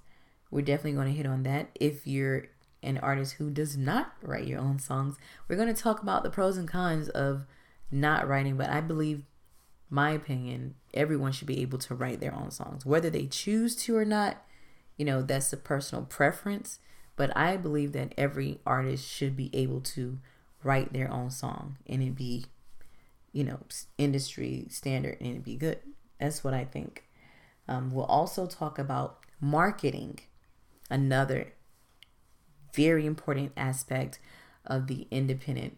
we're 0.52 0.64
definitely 0.64 0.98
going 0.98 1.08
to 1.08 1.14
hit 1.14 1.26
on 1.26 1.44
that. 1.44 1.70
If 1.80 2.06
you're 2.06 2.48
an 2.84 2.98
artist 2.98 3.36
who 3.36 3.50
does 3.50 3.78
not 3.78 4.16
write 4.22 4.48
your 4.48 4.60
own 4.60 4.80
songs, 4.80 5.16
we're 5.48 5.56
going 5.56 5.74
to 5.74 5.82
talk 5.82 6.02
about 6.02 6.24
the 6.24 6.30
pros 6.30 6.58
and 6.58 6.68
cons 6.68 7.08
of 7.08 7.46
not 7.94 8.28
writing. 8.28 8.58
But 8.58 8.70
I 8.70 8.82
believe, 8.82 9.24
my 9.90 10.12
opinion, 10.12 10.76
everyone 10.94 11.32
should 11.32 11.48
be 11.48 11.62
able 11.62 11.78
to 11.80 11.96
write 11.96 12.20
their 12.20 12.36
own 12.36 12.52
songs, 12.52 12.86
whether 12.86 13.10
they 13.10 13.28
choose 13.28 13.76
to 13.78 13.96
or 13.96 14.06
not. 14.06 14.44
You 14.98 15.06
know, 15.06 15.22
that's 15.22 15.54
a 15.54 15.58
personal 15.58 16.06
preference. 16.06 16.80
But 17.16 17.36
I 17.38 17.58
believe 17.58 17.92
that 17.94 18.14
every 18.18 18.60
artist 18.66 19.08
should 19.08 19.36
be 19.38 19.50
able 19.54 19.82
to 19.82 20.20
write 20.64 20.94
their 20.94 21.12
own 21.12 21.30
song 21.30 21.78
and 21.86 22.02
it 22.02 22.16
be, 22.16 22.46
you 23.32 23.44
know, 23.44 23.60
industry 23.98 24.66
standard 24.70 25.18
and 25.20 25.38
it 25.38 25.44
be 25.44 25.56
good. 25.56 25.80
That's 26.20 26.44
what 26.44 26.54
I 26.54 26.66
think. 26.66 27.04
Um, 27.68 27.92
we'll 27.92 28.06
also 28.06 28.48
talk 28.48 28.80
about 28.80 29.20
marketing 29.40 30.20
another 30.90 31.54
very 32.74 33.06
important 33.06 33.52
aspect 33.56 34.20
of 34.66 34.88
the 34.88 35.08
independent 35.12 35.78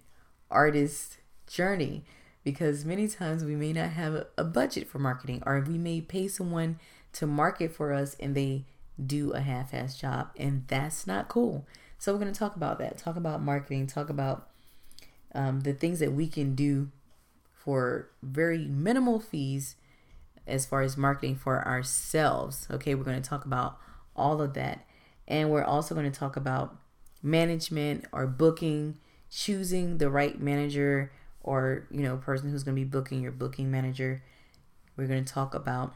artist 0.49 1.17
journey 1.47 2.03
because 2.43 2.85
many 2.85 3.07
times 3.07 3.43
we 3.43 3.55
may 3.55 3.73
not 3.73 3.89
have 3.89 4.25
a 4.37 4.43
budget 4.43 4.87
for 4.87 4.99
marketing 4.99 5.41
or 5.45 5.59
we 5.67 5.77
may 5.77 5.99
pay 5.99 6.27
someone 6.27 6.79
to 7.11 7.25
market 7.25 7.73
for 7.73 7.91
us 7.91 8.15
and 8.19 8.35
they 8.35 8.63
do 9.03 9.31
a 9.31 9.41
half-ass 9.41 9.97
job 9.97 10.29
and 10.37 10.63
that's 10.67 11.07
not 11.07 11.27
cool. 11.27 11.65
So 11.97 12.13
we're 12.13 12.19
going 12.19 12.31
to 12.31 12.39
talk 12.39 12.55
about 12.55 12.77
that. 12.79 12.97
Talk 12.97 13.15
about 13.15 13.41
marketing. 13.41 13.87
Talk 13.87 14.09
about 14.09 14.47
um, 15.33 15.61
the 15.61 15.73
things 15.73 15.99
that 15.99 16.13
we 16.13 16.27
can 16.27 16.53
do 16.55 16.89
for 17.53 18.09
very 18.21 18.65
minimal 18.65 19.19
fees 19.19 19.75
as 20.45 20.67
far 20.67 20.83
as 20.83 20.95
marketing 20.95 21.35
for 21.35 21.67
ourselves. 21.67 22.67
Okay 22.69 22.93
we're 22.93 23.03
going 23.03 23.21
to 23.21 23.27
talk 23.27 23.45
about 23.45 23.77
all 24.15 24.39
of 24.39 24.53
that. 24.53 24.85
And 25.27 25.49
we're 25.49 25.63
also 25.63 25.95
going 25.95 26.09
to 26.09 26.17
talk 26.17 26.35
about 26.35 26.77
management 27.23 28.05
or 28.11 28.27
booking, 28.27 28.97
choosing 29.31 29.97
the 29.97 30.11
right 30.11 30.39
manager 30.39 31.11
or, 31.45 31.85
you 31.91 32.01
know, 32.01 32.17
person 32.17 32.49
who's 32.49 32.63
going 32.63 32.75
to 32.75 32.81
be 32.81 32.89
booking 32.89 33.21
your 33.21 33.31
booking 33.31 33.69
manager. 33.69 34.23
We're 34.97 35.07
going 35.07 35.23
to 35.23 35.33
talk 35.33 35.53
about 35.53 35.93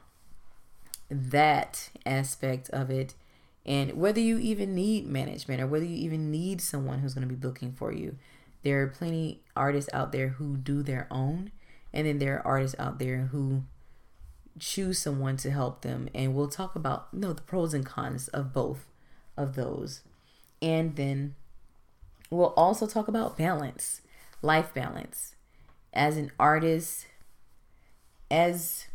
that 1.09 1.89
aspect 2.05 2.69
of 2.69 2.91
it 2.91 3.15
and 3.65 3.93
whether 3.93 4.19
you 4.19 4.37
even 4.37 4.75
need 4.75 5.07
management 5.07 5.59
or 5.59 5.67
whether 5.67 5.85
you 5.85 5.97
even 5.97 6.29
need 6.29 6.61
someone 6.61 6.99
who's 6.99 7.15
going 7.15 7.27
to 7.27 7.33
be 7.33 7.39
booking 7.39 7.73
for 7.73 7.91
you. 7.91 8.15
There 8.63 8.81
are 8.83 8.87
plenty 8.87 9.41
artists 9.55 9.89
out 9.91 10.11
there 10.11 10.29
who 10.29 10.57
do 10.57 10.83
their 10.83 11.07
own, 11.09 11.51
and 11.93 12.05
then 12.05 12.19
there 12.19 12.37
are 12.37 12.47
artists 12.47 12.79
out 12.79 12.99
there 12.99 13.29
who 13.31 13.63
choose 14.59 14.99
someone 14.99 15.37
to 15.37 15.51
help 15.51 15.81
them. 15.81 16.09
And 16.13 16.35
we'll 16.35 16.49
talk 16.49 16.75
about 16.75 17.07
you 17.11 17.19
know 17.19 17.33
the 17.33 17.41
pros 17.41 17.73
and 17.73 17.85
cons 17.85 18.27
of 18.29 18.53
both 18.53 18.85
of 19.35 19.55
those. 19.55 20.01
And 20.61 20.95
then 20.95 21.35
we'll 22.29 22.53
also 22.57 22.85
talk 22.85 23.07
about 23.07 23.37
balance, 23.37 24.01
life 24.41 24.73
balance. 24.73 25.35
As 25.93 26.17
an 26.17 26.31
artist, 26.39 27.07
as 28.29 28.85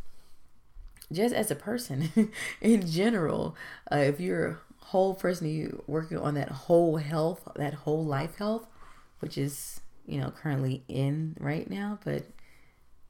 just 1.13 1.35
as 1.35 1.51
a 1.51 1.57
person 1.57 2.33
in 2.61 2.87
general, 2.87 3.57
uh, 3.93 3.97
if 3.97 4.21
you're 4.21 4.47
a 4.49 4.85
whole 4.87 5.15
person, 5.15 5.49
you 5.49 5.83
working 5.87 6.19
on 6.19 6.35
that 6.35 6.51
whole 6.51 6.97
health, 6.97 7.49
that 7.57 7.75
whole 7.75 8.05
life 8.05 8.37
health, 8.37 8.67
which 9.21 9.37
is, 9.39 9.81
you 10.07 10.21
know, 10.21 10.31
currently 10.31 10.83
in 10.89 11.37
right 11.41 11.69
now, 11.69 11.99
but 12.05 12.25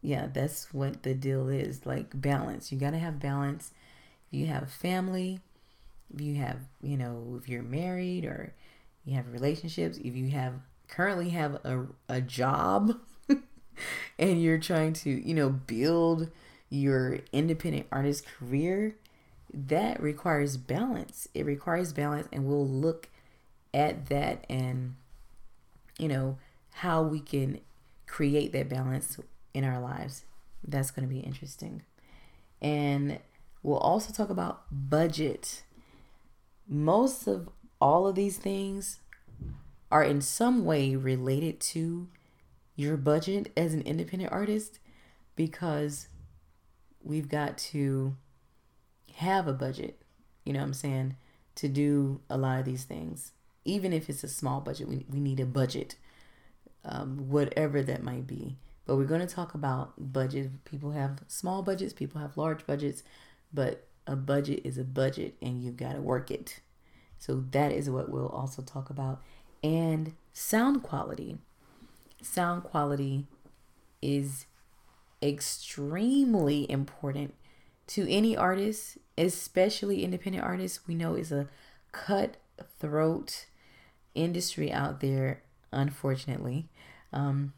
yeah, 0.04 0.28
that's 0.32 0.72
what 0.72 1.02
the 1.02 1.14
deal 1.14 1.48
is 1.48 1.86
like 1.86 2.20
balance. 2.20 2.70
You 2.70 2.78
got 2.78 2.90
to 2.90 2.98
have 2.98 3.18
balance. 3.18 3.72
If 4.30 4.38
you 4.38 4.46
have 4.46 4.70
family, 4.70 5.40
if 6.12 6.20
you 6.20 6.36
have, 6.36 6.58
you 6.82 6.98
know, 6.98 7.38
if 7.40 7.48
you're 7.48 7.62
married 7.62 8.26
or 8.26 8.52
you 9.06 9.14
have 9.14 9.32
relationships, 9.32 9.96
if 9.96 10.14
you 10.14 10.28
have 10.28 10.54
currently 10.88 11.30
have 11.30 11.54
a, 11.64 11.86
a 12.08 12.20
job 12.20 12.98
and 14.18 14.42
you're 14.42 14.58
trying 14.58 14.92
to, 14.94 15.10
you 15.10 15.34
know, 15.34 15.48
build 15.48 16.30
your 16.70 17.20
independent 17.32 17.86
artist 17.92 18.24
career, 18.26 18.96
that 19.52 20.02
requires 20.02 20.56
balance. 20.56 21.28
It 21.34 21.46
requires 21.46 21.92
balance, 21.92 22.28
and 22.32 22.46
we'll 22.46 22.66
look 22.66 23.08
at 23.72 24.06
that 24.06 24.44
and, 24.48 24.96
you 25.98 26.08
know, 26.08 26.38
how 26.72 27.02
we 27.02 27.20
can 27.20 27.60
create 28.06 28.52
that 28.52 28.68
balance 28.68 29.18
in 29.52 29.64
our 29.64 29.80
lives. 29.80 30.24
That's 30.66 30.90
going 30.90 31.06
to 31.08 31.14
be 31.14 31.20
interesting. 31.20 31.82
And 32.60 33.20
we'll 33.62 33.78
also 33.78 34.12
talk 34.12 34.30
about 34.30 34.62
budget 34.70 35.62
most 36.68 37.26
of 37.26 37.48
all 37.80 38.06
of 38.06 38.14
these 38.14 38.38
things 38.38 39.00
are 39.90 40.02
in 40.02 40.20
some 40.20 40.64
way 40.64 40.96
related 40.96 41.60
to 41.60 42.08
your 42.76 42.96
budget 42.96 43.52
as 43.56 43.74
an 43.74 43.82
independent 43.82 44.32
artist 44.32 44.78
because 45.36 46.08
we've 47.02 47.28
got 47.28 47.56
to 47.58 48.16
have 49.16 49.46
a 49.46 49.52
budget, 49.52 50.02
you 50.44 50.52
know 50.52 50.60
what 50.60 50.66
I'm 50.66 50.74
saying, 50.74 51.16
to 51.56 51.68
do 51.68 52.20
a 52.28 52.36
lot 52.36 52.58
of 52.58 52.64
these 52.64 52.84
things. 52.84 53.32
Even 53.64 53.92
if 53.92 54.08
it's 54.08 54.24
a 54.24 54.28
small 54.28 54.60
budget, 54.60 54.88
we, 54.88 55.06
we 55.08 55.20
need 55.20 55.40
a 55.40 55.46
budget, 55.46 55.96
um, 56.84 57.28
whatever 57.28 57.82
that 57.82 58.02
might 58.02 58.26
be. 58.26 58.56
But 58.86 58.96
we're 58.96 59.04
going 59.04 59.26
to 59.26 59.34
talk 59.34 59.54
about 59.54 60.12
budget. 60.12 60.64
People 60.64 60.90
have 60.90 61.20
small 61.28 61.62
budgets, 61.62 61.92
people 61.92 62.20
have 62.20 62.36
large 62.36 62.66
budgets, 62.66 63.02
but 63.52 63.86
a 64.06 64.16
budget 64.16 64.60
is 64.64 64.76
a 64.76 64.84
budget 64.84 65.36
and 65.40 65.62
you've 65.62 65.76
got 65.76 65.94
to 65.94 66.00
work 66.00 66.30
it. 66.30 66.60
So 67.18 67.44
that 67.52 67.72
is 67.72 67.88
what 67.88 68.10
we'll 68.10 68.28
also 68.28 68.60
talk 68.60 68.90
about. 68.90 69.22
And 69.62 70.12
sound 70.34 70.82
quality. 70.82 71.38
Sound 72.22 72.64
quality 72.64 73.26
is 74.00 74.46
extremely 75.22 76.70
important 76.70 77.34
to 77.86 78.10
any 78.10 78.36
artist, 78.36 78.98
especially 79.16 80.04
independent 80.04 80.44
artists. 80.44 80.86
We 80.86 80.94
know 80.94 81.14
is 81.14 81.32
a 81.32 81.48
cutthroat 81.92 83.46
industry 84.14 84.72
out 84.72 85.00
there, 85.00 85.42
unfortunately. 85.72 86.68
Um, 87.12 87.52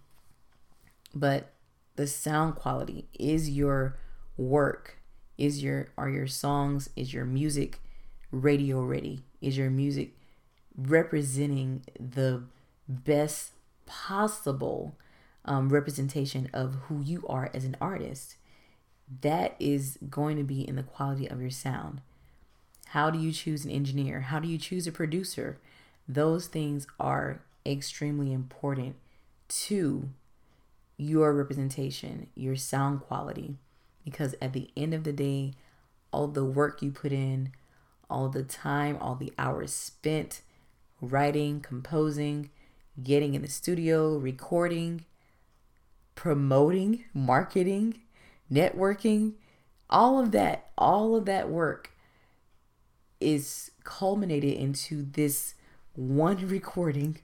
but 1.14 1.52
the 1.96 2.06
sound 2.06 2.56
quality 2.56 3.08
is 3.18 3.50
your 3.50 3.98
work, 4.36 4.98
is 5.38 5.62
your 5.62 5.88
are 5.96 6.10
your 6.10 6.26
songs, 6.26 6.90
is 6.96 7.12
your 7.12 7.24
music 7.24 7.80
radio 8.30 8.82
ready? 8.82 9.22
Is 9.40 9.56
your 9.56 9.70
music 9.70 10.16
representing 10.76 11.84
the 11.98 12.42
best 12.88 13.52
possible 13.86 14.96
um, 15.44 15.68
representation 15.70 16.50
of 16.52 16.74
who 16.88 17.02
you 17.02 17.24
are 17.28 17.50
as 17.54 17.64
an 17.64 17.76
artist? 17.80 18.36
That 19.22 19.54
is 19.58 19.98
going 20.10 20.36
to 20.36 20.42
be 20.42 20.66
in 20.66 20.76
the 20.76 20.82
quality 20.82 21.28
of 21.28 21.40
your 21.40 21.50
sound. 21.50 22.00
How 22.88 23.10
do 23.10 23.18
you 23.18 23.32
choose 23.32 23.64
an 23.64 23.70
engineer? 23.70 24.20
How 24.20 24.40
do 24.40 24.48
you 24.48 24.58
choose 24.58 24.86
a 24.86 24.92
producer? 24.92 25.58
Those 26.08 26.46
things 26.46 26.86
are 27.00 27.42
extremely 27.64 28.32
important 28.32 28.96
to 29.48 30.08
your 30.96 31.32
representation, 31.32 32.28
your 32.34 32.56
sound 32.56 33.00
quality. 33.00 33.56
Because 34.04 34.34
at 34.40 34.52
the 34.52 34.70
end 34.76 34.94
of 34.94 35.04
the 35.04 35.12
day, 35.12 35.54
all 36.12 36.28
the 36.28 36.44
work 36.44 36.80
you 36.80 36.90
put 36.90 37.12
in, 37.12 37.50
all 38.08 38.28
the 38.28 38.44
time, 38.44 38.96
all 39.00 39.16
the 39.16 39.32
hours 39.38 39.72
spent 39.72 40.42
writing, 41.00 41.60
composing, 41.60 42.50
getting 43.02 43.34
in 43.34 43.42
the 43.42 43.48
studio, 43.48 44.16
recording, 44.16 45.04
promoting, 46.14 47.04
marketing, 47.12 48.00
networking, 48.50 49.34
all 49.88 50.18
of 50.18 50.32
that, 50.32 50.70
all 50.76 51.14
of 51.14 51.26
that 51.26 51.48
work 51.48 51.92
is 53.20 53.70
culminated 53.84 54.54
into 54.54 55.02
this 55.02 55.54
one 55.94 56.46
recording 56.48 57.18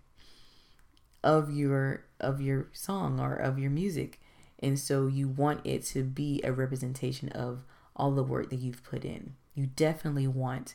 of 1.25 1.53
your 1.53 2.05
of 2.21 2.41
your 2.41 2.69
song 2.73 3.21
or 3.21 3.35
of 3.35 3.59
your 3.59 3.71
music. 3.71 4.21
And 4.59 4.79
so 4.79 5.07
you 5.09 5.29
want 5.29 5.61
it 5.65 5.85
to 5.87 6.05
be 6.05 6.41
a 6.45 6.53
representation 6.53 7.29
of 7.31 7.65
all 7.97 8.13
the 8.13 8.23
work 8.23 8.51
that 8.51 8.61
you've 8.61 8.85
put 8.85 9.05
in. 9.05 9.35
You 9.55 9.67
definitely 9.67 10.29
want 10.29 10.75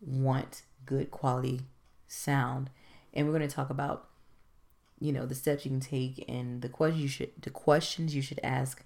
want 0.00 0.62
good 0.86 1.10
quality 1.10 1.62
sound. 2.08 2.70
And 3.12 3.26
we're 3.26 3.36
going 3.36 3.48
to 3.48 3.54
talk 3.54 3.70
about 3.70 4.08
you 5.00 5.12
know 5.12 5.26
the 5.26 5.34
steps 5.34 5.64
you 5.64 5.70
can 5.70 5.80
take 5.80 6.24
and 6.28 6.62
the 6.62 6.68
questions 6.68 7.02
you 7.02 7.08
should 7.08 7.30
the 7.40 7.50
questions 7.50 8.14
you 8.14 8.22
should 8.22 8.40
ask 8.42 8.84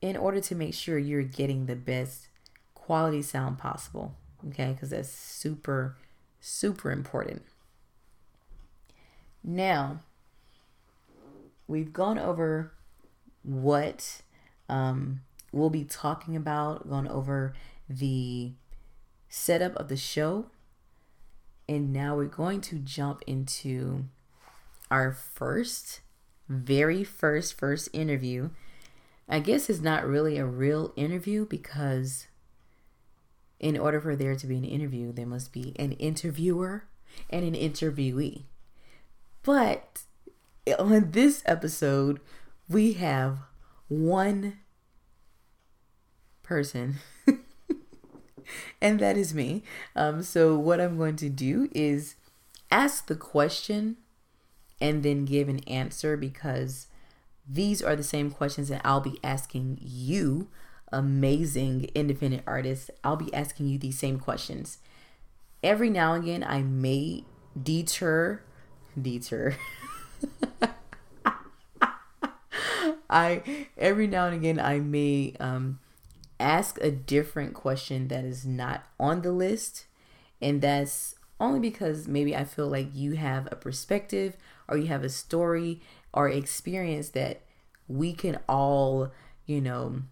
in 0.00 0.16
order 0.16 0.40
to 0.40 0.54
make 0.54 0.74
sure 0.74 0.98
you're 0.98 1.22
getting 1.22 1.66
the 1.66 1.76
best 1.76 2.28
quality 2.74 3.22
sound 3.22 3.56
possible. 3.58 4.14
Okay? 4.48 4.76
Cuz 4.78 4.90
that's 4.90 5.08
super 5.08 5.96
super 6.40 6.90
important. 6.90 7.42
Now, 9.42 10.00
we've 11.66 11.92
gone 11.92 12.18
over 12.18 12.72
what 13.42 14.22
um, 14.68 15.20
we'll 15.52 15.70
be 15.70 15.84
talking 15.84 16.36
about, 16.36 16.88
gone 16.88 17.08
over 17.08 17.54
the 17.88 18.52
setup 19.28 19.76
of 19.76 19.88
the 19.88 19.96
show, 19.96 20.46
and 21.68 21.92
now 21.92 22.16
we're 22.16 22.24
going 22.24 22.60
to 22.62 22.78
jump 22.78 23.22
into 23.26 24.04
our 24.90 25.12
first, 25.12 26.00
very 26.48 27.04
first, 27.04 27.58
first 27.58 27.88
interview. 27.92 28.50
I 29.28 29.40
guess 29.40 29.70
it's 29.70 29.80
not 29.80 30.06
really 30.06 30.36
a 30.36 30.44
real 30.44 30.92
interview 30.96 31.46
because 31.46 32.26
in 33.58 33.78
order 33.78 34.00
for 34.00 34.14
there 34.14 34.36
to 34.36 34.46
be 34.46 34.56
an 34.56 34.64
interview, 34.64 35.12
there 35.12 35.26
must 35.26 35.52
be 35.52 35.74
an 35.76 35.92
interviewer 35.92 36.84
and 37.30 37.44
an 37.44 37.54
interviewee. 37.54 38.42
But 39.42 40.02
on 40.78 41.10
this 41.12 41.42
episode, 41.46 42.20
we 42.68 42.94
have 42.94 43.38
one 43.88 44.58
person, 46.42 46.96
and 48.80 49.00
that 49.00 49.16
is 49.16 49.34
me. 49.34 49.62
Um, 49.94 50.22
so, 50.22 50.58
what 50.58 50.80
I'm 50.80 50.96
going 50.96 51.16
to 51.16 51.28
do 51.28 51.68
is 51.72 52.16
ask 52.70 53.06
the 53.06 53.16
question 53.16 53.96
and 54.80 55.02
then 55.02 55.24
give 55.24 55.48
an 55.48 55.60
answer 55.60 56.16
because 56.16 56.88
these 57.48 57.82
are 57.82 57.96
the 57.96 58.02
same 58.02 58.30
questions 58.30 58.68
that 58.68 58.80
I'll 58.84 59.00
be 59.00 59.18
asking 59.22 59.78
you, 59.82 60.48
amazing 60.92 61.90
independent 61.94 62.42
artists. 62.46 62.90
I'll 63.02 63.16
be 63.16 63.32
asking 63.34 63.68
you 63.68 63.78
these 63.78 63.98
same 63.98 64.18
questions. 64.18 64.78
Every 65.62 65.90
now 65.90 66.14
and 66.14 66.24
again, 66.24 66.44
I 66.44 66.62
may 66.62 67.24
deter 67.60 68.40
deter. 69.00 69.56
I 73.10 73.68
every 73.76 74.06
now 74.06 74.26
and 74.26 74.34
again 74.34 74.58
I 74.58 74.80
may 74.80 75.34
um, 75.38 75.78
ask 76.40 76.78
a 76.80 76.90
different 76.90 77.54
question 77.54 78.08
that 78.08 78.24
is 78.24 78.44
not 78.44 78.84
on 78.98 79.22
the 79.22 79.32
list, 79.32 79.86
and 80.40 80.60
that's 80.60 81.14
only 81.40 81.60
because 81.60 82.08
maybe 82.08 82.34
I 82.34 82.44
feel 82.44 82.68
like 82.68 82.88
you 82.94 83.12
have 83.12 83.48
a 83.50 83.56
perspective 83.56 84.36
or 84.68 84.76
you 84.76 84.86
have 84.86 85.04
a 85.04 85.08
story 85.08 85.80
or 86.12 86.28
experience 86.28 87.10
that 87.10 87.42
we 87.88 88.12
can 88.12 88.38
all, 88.48 89.12
you 89.46 89.60
know, 89.60 90.02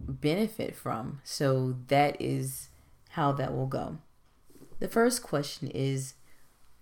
benefit 0.00 0.74
from. 0.74 1.20
So 1.24 1.76
that 1.88 2.20
is 2.20 2.68
how 3.10 3.32
that 3.32 3.54
will 3.54 3.66
go. 3.66 3.98
The 4.80 4.88
first 4.88 5.22
question 5.22 5.68
is 5.68 6.14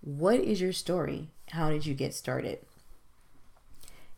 What 0.01 0.41
is 0.41 0.61
your 0.61 0.73
story? 0.73 1.29
How 1.51 1.71
did 1.71 1.87
you 1.87 1.95
get 1.95 2.15
started? 2.15 2.61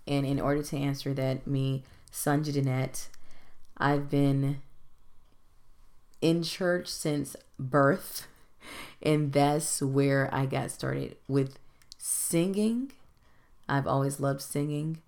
And 0.06 0.26
in 0.26 0.40
order 0.40 0.62
to 0.62 0.76
answer 0.76 1.14
that, 1.14 1.46
me, 1.46 1.84
Dannette, 2.12 3.08
I've 3.76 4.10
been 4.10 4.60
in 6.20 6.42
church 6.42 6.88
since 6.88 7.36
birth, 7.58 8.26
and 9.02 9.32
that's 9.32 9.82
where 9.82 10.32
I 10.32 10.46
got 10.46 10.70
started 10.70 11.16
with 11.28 11.58
singing. 11.98 12.92
I've 13.68 13.86
always 13.86 14.20
loved 14.20 14.42
singing, 14.42 15.00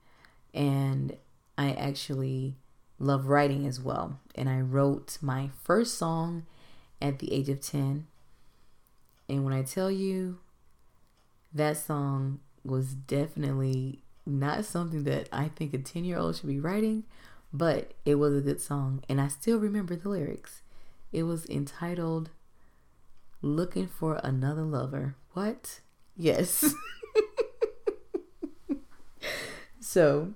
and 0.54 1.16
I 1.58 1.72
actually 1.72 2.56
love 2.98 3.26
writing 3.26 3.66
as 3.66 3.80
well. 3.80 4.20
And 4.34 4.48
I 4.48 4.60
wrote 4.60 5.18
my 5.20 5.50
first 5.62 5.98
song 5.98 6.46
at 7.00 7.18
the 7.18 7.32
age 7.32 7.48
of 7.48 7.60
10 7.60 8.06
and 9.32 9.46
when 9.46 9.54
I 9.54 9.62
tell 9.62 9.90
you 9.90 10.40
that 11.54 11.78
song 11.78 12.40
was 12.64 12.94
definitely 12.94 14.02
not 14.26 14.66
something 14.66 15.04
that 15.04 15.28
I 15.32 15.48
think 15.48 15.72
a 15.72 15.78
10 15.78 16.04
year 16.04 16.18
old 16.18 16.36
should 16.36 16.48
be 16.48 16.60
writing, 16.60 17.04
but 17.50 17.92
it 18.04 18.16
was 18.16 18.36
a 18.36 18.42
good 18.42 18.60
song. 18.60 19.02
And 19.08 19.20
I 19.20 19.28
still 19.28 19.58
remember 19.58 19.96
the 19.96 20.10
lyrics. 20.10 20.60
It 21.12 21.22
was 21.22 21.46
entitled 21.46 22.28
Looking 23.42 23.88
for 23.88 24.20
Another 24.22 24.62
Lover. 24.62 25.16
What? 25.32 25.80
Yes. 26.16 26.74
so 29.80 30.32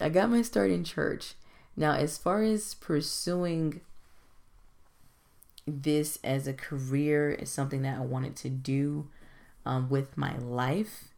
I 0.00 0.08
got 0.08 0.30
my 0.30 0.42
start 0.42 0.70
in 0.70 0.84
church. 0.84 1.34
Now, 1.76 1.92
as 1.92 2.16
far 2.16 2.42
as 2.42 2.74
pursuing 2.74 3.80
this 5.66 6.18
as 6.22 6.46
a 6.46 6.52
career 6.52 7.30
is 7.30 7.50
something 7.50 7.82
that 7.82 7.98
I 7.98 8.02
wanted 8.02 8.36
to 8.36 8.48
do 8.48 9.08
um, 9.64 9.88
with 9.88 10.16
my 10.16 10.38
life. 10.38 11.08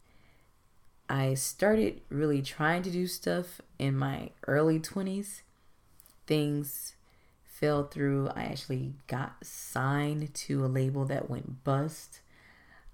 I 1.07 1.35
started 1.35 2.01
really 2.09 2.41
trying 2.41 2.81
to 2.83 2.91
do 2.91 3.07
stuff 3.07 3.61
in 3.77 3.95
my 3.95 4.31
early 4.47 4.79
20s. 4.79 5.41
Things 6.25 6.95
fell 7.59 7.83
through. 7.83 8.29
I 8.35 8.43
actually 8.43 8.93
got 9.07 9.35
signed 9.43 10.33
to 10.33 10.65
a 10.65 10.67
label 10.67 11.05
that 11.05 11.29
went 11.29 11.63
bust. 11.63 12.21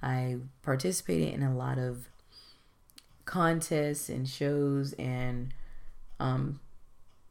I 0.01 0.37
participated 0.63 1.33
in 1.33 1.43
a 1.43 1.55
lot 1.55 1.77
of 1.77 2.09
contests 3.25 4.07
and 4.07 4.29
shows 4.29 4.93
and 4.93 5.51
um 6.19 6.59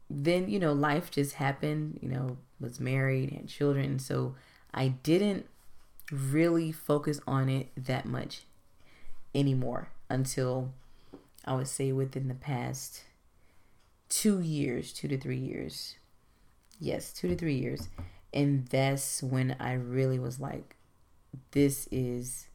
then 0.09 0.49
you 0.49 0.59
know 0.59 0.73
life 0.73 1.09
just 1.09 1.35
happened 1.35 1.97
you 2.01 2.09
know 2.09 2.37
was 2.59 2.81
married 2.81 3.31
and 3.31 3.47
children 3.47 3.97
so 3.97 4.35
i 4.73 4.89
didn't 4.89 5.45
really 6.11 6.69
focus 6.71 7.21
on 7.25 7.47
it 7.47 7.69
that 7.77 8.05
much 8.05 8.41
anymore 9.33 9.87
until 10.09 10.73
i 11.45 11.53
would 11.53 11.67
say 11.67 11.93
within 11.93 12.27
the 12.27 12.35
past 12.35 13.03
two 14.09 14.41
years 14.41 14.91
two 14.91 15.07
to 15.07 15.17
three 15.17 15.39
years 15.39 15.95
yes 16.79 17.13
two 17.13 17.27
to 17.27 17.35
three 17.35 17.55
years 17.55 17.89
and 18.33 18.67
that's 18.67 19.23
when 19.23 19.55
i 19.59 19.73
really 19.73 20.19
was 20.19 20.39
like 20.39 20.75
this 21.51 21.87
is 21.91 22.47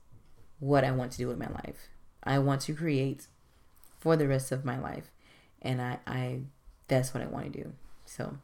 what 0.59 0.85
i 0.85 0.91
want 0.91 1.13
to 1.13 1.19
do 1.19 1.27
with 1.27 1.39
my 1.39 1.49
life 1.49 1.89
i 2.25 2.39
want 2.39 2.61
to 2.61 2.75
create 2.75 3.27
for 3.99 4.17
the 4.17 4.29
rest 4.29 4.53
of 4.53 4.65
my 4.65 4.79
life 4.79 5.11
and 5.63 5.81
i 5.81 5.99
i 6.07 6.41
that's 6.91 7.15
what 7.15 7.23
I 7.23 7.27
want 7.27 7.51
to 7.51 7.63
do. 7.63 7.73
So 8.05 8.37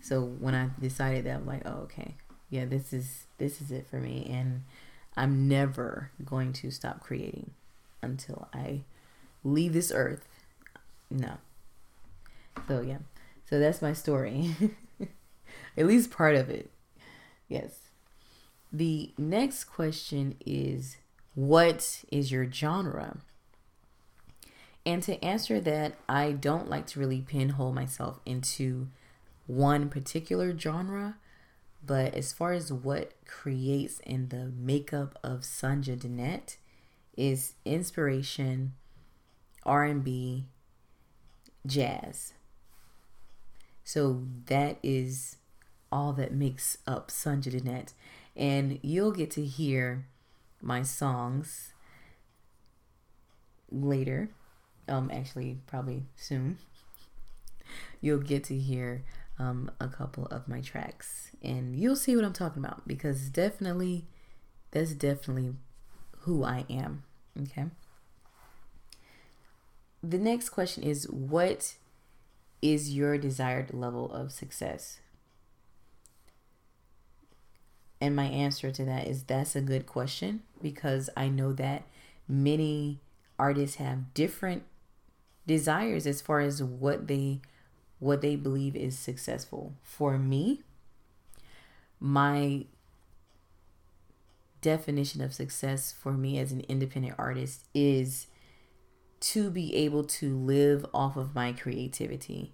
so 0.00 0.22
when 0.22 0.54
I 0.54 0.70
decided 0.80 1.24
that 1.24 1.36
I'm 1.36 1.46
like, 1.46 1.62
oh 1.66 1.82
okay, 1.82 2.14
yeah, 2.48 2.64
this 2.64 2.92
is 2.92 3.26
this 3.36 3.60
is 3.60 3.70
it 3.70 3.86
for 3.86 3.96
me 3.96 4.26
and 4.30 4.62
I'm 5.16 5.46
never 5.48 6.10
going 6.24 6.52
to 6.54 6.70
stop 6.70 7.00
creating 7.00 7.50
until 8.00 8.48
I 8.54 8.82
leave 9.42 9.72
this 9.72 9.92
earth. 9.94 10.26
No. 11.10 11.34
So 12.68 12.80
yeah. 12.80 12.98
So 13.48 13.58
that's 13.58 13.82
my 13.82 13.92
story. 13.92 14.54
At 15.76 15.86
least 15.86 16.10
part 16.10 16.34
of 16.34 16.48
it. 16.48 16.70
Yes. 17.48 17.78
The 18.72 19.12
next 19.18 19.64
question 19.64 20.36
is 20.44 20.96
what 21.34 22.04
is 22.10 22.32
your 22.32 22.50
genre? 22.50 23.18
And 24.86 25.02
to 25.04 25.22
answer 25.24 25.60
that, 25.60 25.94
I 26.08 26.32
don't 26.32 26.68
like 26.68 26.86
to 26.88 27.00
really 27.00 27.22
pinhole 27.22 27.72
myself 27.72 28.20
into 28.26 28.88
one 29.46 29.88
particular 29.88 30.56
genre, 30.56 31.16
but 31.84 32.14
as 32.14 32.32
far 32.32 32.52
as 32.52 32.72
what 32.72 33.12
creates 33.26 34.00
in 34.00 34.28
the 34.28 34.52
makeup 34.56 35.18
of 35.22 35.40
Sunja 35.40 35.98
Dannette 35.98 36.56
is 37.16 37.54
inspiration, 37.64 38.74
R&B, 39.64 40.46
jazz. 41.66 42.34
So 43.84 44.24
that 44.46 44.78
is 44.82 45.36
all 45.92 46.12
that 46.14 46.32
makes 46.32 46.78
up 46.86 47.10
Sunja 47.10 47.52
Dannette. 47.52 47.92
And 48.36 48.80
you'll 48.82 49.12
get 49.12 49.30
to 49.32 49.44
hear 49.44 50.06
my 50.60 50.82
songs 50.82 51.72
later 53.70 54.30
um, 54.88 55.10
actually, 55.12 55.58
probably 55.66 56.04
soon, 56.16 56.58
you'll 58.00 58.18
get 58.18 58.44
to 58.44 58.58
hear 58.58 59.04
um, 59.38 59.70
a 59.80 59.88
couple 59.88 60.26
of 60.26 60.46
my 60.46 60.60
tracks 60.60 61.30
and 61.42 61.76
you'll 61.76 61.96
see 61.96 62.14
what 62.14 62.24
I'm 62.24 62.32
talking 62.32 62.64
about 62.64 62.86
because 62.86 63.28
definitely, 63.28 64.06
that's 64.70 64.92
definitely 64.92 65.54
who 66.20 66.44
I 66.44 66.64
am. 66.70 67.04
Okay. 67.40 67.66
The 70.02 70.18
next 70.18 70.50
question 70.50 70.82
is 70.82 71.08
What 71.10 71.76
is 72.64 72.96
your 72.96 73.18
desired 73.18 73.74
level 73.74 74.10
of 74.10 74.32
success? 74.32 74.98
And 78.00 78.16
my 78.16 78.24
answer 78.24 78.70
to 78.70 78.84
that 78.86 79.06
is 79.06 79.24
that's 79.24 79.54
a 79.54 79.60
good 79.60 79.84
question 79.84 80.42
because 80.62 81.10
I 81.14 81.28
know 81.28 81.52
that 81.52 81.82
many 82.26 83.00
artists 83.38 83.76
have 83.76 84.14
different 84.14 84.62
desires 85.46 86.06
as 86.06 86.22
far 86.22 86.40
as 86.40 86.62
what 86.62 87.06
they 87.06 87.42
what 87.98 88.22
they 88.22 88.34
believe 88.34 88.74
is 88.74 88.98
successful. 88.98 89.74
For 89.82 90.18
me, 90.18 90.62
my 92.00 92.64
definition 94.62 95.20
of 95.20 95.34
success 95.34 95.92
for 95.92 96.12
me 96.12 96.38
as 96.38 96.50
an 96.50 96.60
independent 96.62 97.14
artist 97.18 97.66
is 97.74 98.26
to 99.20 99.50
be 99.50 99.74
able 99.74 100.04
to 100.04 100.36
live 100.36 100.84
off 100.92 101.16
of 101.16 101.34
my 101.34 101.52
creativity. 101.52 102.53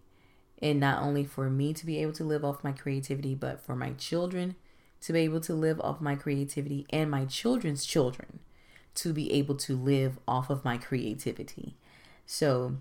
And 0.62 0.79
not 0.79 1.03
only 1.03 1.25
for 1.25 1.49
me 1.49 1.73
to 1.73 1.87
be 1.87 1.99
able 1.99 2.12
to 2.14 2.25
live 2.25 2.44
off 2.44 2.64
my 2.64 2.73
creativity, 2.73 3.35
but 3.35 3.61
for 3.61 3.75
my 3.75 3.92
children 3.92 4.57
to 5.03 5.12
be 5.12 5.20
able 5.20 5.40
to 5.40 5.55
live 5.55 5.81
off 5.81 6.01
my 6.01 6.14
creativity 6.14 6.87
and 6.90 7.11
my 7.11 7.25
children's 7.25 7.87
children 7.87 8.40
to 8.94 9.12
be 9.12 9.33
able 9.33 9.55
to 9.55 9.77
live 9.77 10.18
off 10.29 10.51
of 10.51 10.64
my 10.64 10.77
creativity. 10.77 11.77
So 12.27 12.77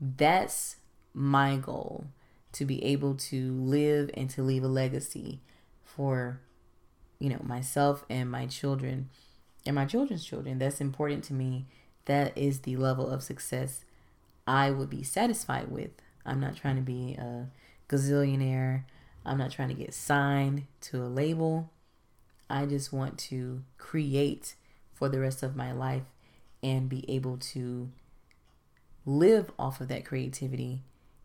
that's 0.00 0.76
my 1.14 1.56
goal 1.56 2.06
to 2.52 2.66
be 2.66 2.84
able 2.84 3.14
to 3.14 3.52
live 3.54 4.10
and 4.14 4.28
to 4.30 4.42
leave 4.42 4.64
a 4.64 4.68
legacy 4.68 5.40
for 5.82 6.40
you 7.18 7.30
know 7.30 7.40
myself 7.42 8.04
and 8.10 8.30
my 8.30 8.46
children 8.46 9.08
and 9.64 9.74
my 9.74 9.86
children's 9.86 10.24
children. 10.24 10.58
That's 10.58 10.80
important 10.80 11.24
to 11.24 11.34
me. 11.34 11.66
That 12.04 12.36
is 12.36 12.60
the 12.60 12.76
level 12.76 13.08
of 13.08 13.22
success 13.22 13.84
i 14.46 14.70
would 14.70 14.90
be 14.90 15.02
satisfied 15.02 15.70
with 15.70 15.90
i'm 16.24 16.40
not 16.40 16.56
trying 16.56 16.76
to 16.76 16.82
be 16.82 17.14
a 17.14 17.48
gazillionaire 17.88 18.84
i'm 19.24 19.38
not 19.38 19.50
trying 19.50 19.68
to 19.68 19.74
get 19.74 19.94
signed 19.94 20.64
to 20.80 21.02
a 21.02 21.06
label 21.06 21.70
i 22.48 22.64
just 22.66 22.92
want 22.92 23.18
to 23.18 23.62
create 23.78 24.54
for 24.92 25.08
the 25.08 25.20
rest 25.20 25.42
of 25.42 25.56
my 25.56 25.72
life 25.72 26.04
and 26.62 26.88
be 26.88 27.04
able 27.10 27.36
to 27.36 27.90
live 29.04 29.50
off 29.58 29.80
of 29.80 29.88
that 29.88 30.04
creativity 30.04 30.82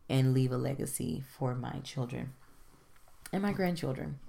and 0.09 0.33
leave 0.33 0.51
a 0.51 0.57
legacy 0.57 1.23
for 1.37 1.53
my 1.53 1.79
children 1.83 2.33
and 3.31 3.41
my 3.41 3.51
grandchildren 3.51 4.19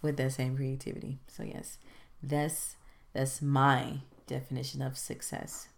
with 0.00 0.16
that 0.16 0.32
same 0.32 0.56
creativity. 0.56 1.18
So 1.28 1.42
yes, 1.42 1.78
that's 2.22 2.76
that's 3.12 3.42
my 3.42 4.00
definition 4.26 4.82
of 4.82 4.96
success. 4.96 5.68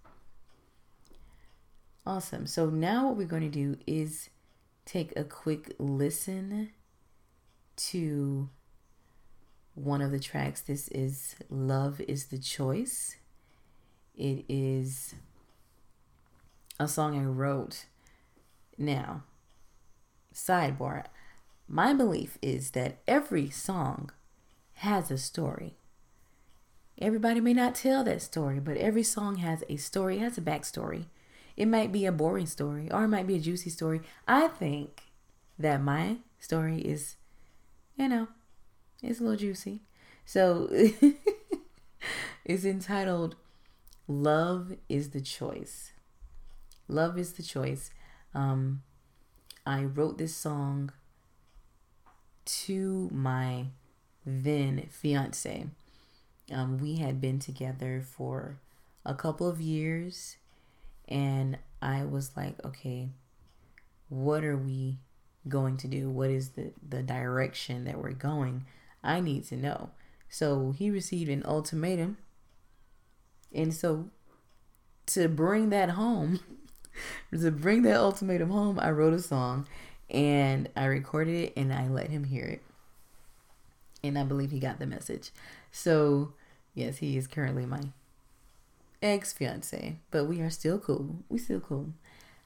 Awesome. 2.07 2.47
So 2.47 2.69
now 2.69 3.09
what 3.09 3.17
we're 3.17 3.27
going 3.27 3.43
to 3.43 3.49
do 3.49 3.77
is 3.87 4.31
take 4.85 5.13
a 5.17 5.25
quick 5.25 5.75
listen 5.79 6.71
to 7.77 8.51
one 9.75 10.03
of 10.03 10.11
the 10.11 10.21
tracks. 10.21 10.61
This 10.61 10.89
is 10.89 11.37
Love 11.49 12.01
is 12.03 12.27
the 12.27 12.39
Choice. 12.39 13.17
It 14.15 14.45
is 14.49 15.15
a 16.79 16.87
song 16.87 17.19
I 17.19 17.25
wrote. 17.25 17.87
Now, 18.77 19.23
sidebar 20.35 21.05
my 21.69 21.95
belief 21.95 22.39
is 22.43 22.73
that 22.73 22.99
every 23.09 23.51
song 23.51 24.11
has 24.75 25.11
a 25.11 25.19
story. 25.19 25.77
Everybody 26.99 27.41
may 27.41 27.55
not 27.55 27.75
tell 27.75 28.05
that 28.05 28.23
story, 28.23 28.61
but 28.61 28.77
every 28.77 29.03
song 29.03 29.37
has 29.37 29.65
a 29.69 29.77
story, 29.77 30.19
has 30.19 30.37
a 30.39 30.43
backstory. 30.43 31.07
It 31.57 31.67
might 31.67 31.93
be 31.93 32.07
a 32.07 32.13
boring 32.13 32.47
story 32.47 32.91
or 32.91 33.05
it 33.05 33.09
might 33.09 33.27
be 33.27 33.37
a 33.37 33.41
juicy 33.41 33.71
story. 33.71 34.01
I 34.27 34.49
think 34.49 35.03
that 35.59 35.81
my 35.81 36.19
story 36.39 36.79
is, 36.79 37.17
you 37.97 38.09
know, 38.09 38.29
it's 39.03 39.21
a 39.21 39.23
little 39.23 39.39
juicy. 39.39 39.81
So 40.25 40.69
it's 42.45 42.65
entitled 42.65 43.37
Love 44.09 44.75
is 44.89 45.11
the 45.11 45.21
Choice. 45.21 45.93
Love 46.89 47.19
is 47.19 47.33
the 47.35 47.43
choice. 47.43 47.91
Um, 48.35 48.83
I 49.65 49.85
wrote 49.85 50.19
this 50.19 50.35
song 50.35 50.93
to 52.45 53.09
my 53.13 53.67
then 54.27 54.87
fiance. 54.91 55.67
Um, 56.53 56.79
we 56.79 56.97
had 56.97 57.21
been 57.21 57.39
together 57.39 58.03
for 58.07 58.59
a 59.05 59.15
couple 59.15 59.49
of 59.49 59.61
years, 59.61 60.37
and 61.09 61.59
I 61.83 62.05
was 62.05 62.37
like, 62.37 62.65
okay, 62.65 63.11
what 64.09 64.45
are 64.45 64.57
we 64.57 64.99
going 65.49 65.77
to 65.79 65.89
do? 65.89 66.09
What 66.09 66.31
is 66.31 66.51
the, 66.51 66.73
the 66.87 67.03
direction 67.03 67.85
that 67.85 67.99
we're 67.99 68.13
going? 68.13 68.65
I 69.03 69.21
need 69.21 69.45
to 69.49 69.57
know. 69.57 69.91
So 70.29 70.73
he 70.77 70.91
received 70.91 71.31
an 71.31 71.45
ultimatum. 71.47 72.17
And 73.53 73.73
so 73.73 74.11
to 75.07 75.29
bring 75.29 75.71
that 75.71 75.91
home, 75.91 76.41
to 77.39 77.51
bring 77.51 77.83
that 77.83 77.97
ultimatum 77.97 78.51
home, 78.51 78.81
I 78.81 78.91
wrote 78.91 79.13
a 79.13 79.21
song 79.21 79.67
and 80.11 80.69
I 80.75 80.87
recorded 80.87 81.35
it 81.35 81.53
and 81.57 81.73
I 81.73 81.89
let 81.89 82.11
him 82.11 82.25
hear 82.25 82.45
it. 82.45 82.63
And 84.03 84.19
I 84.19 84.25
believe 84.25 84.51
he 84.51 84.61
got 84.61 84.79
the 84.79 84.87
message. 84.87 85.31
So, 85.73 86.35
yes, 86.75 86.99
he 86.99 87.17
is 87.17 87.27
currently 87.27 87.65
my 87.65 87.81
ex 89.05 89.33
fiance, 89.33 89.97
but 90.11 90.25
we 90.25 90.41
are 90.41 90.51
still 90.51 90.79
cool. 90.79 91.17
We 91.29 91.39
still 91.39 91.61
cool. 91.61 91.93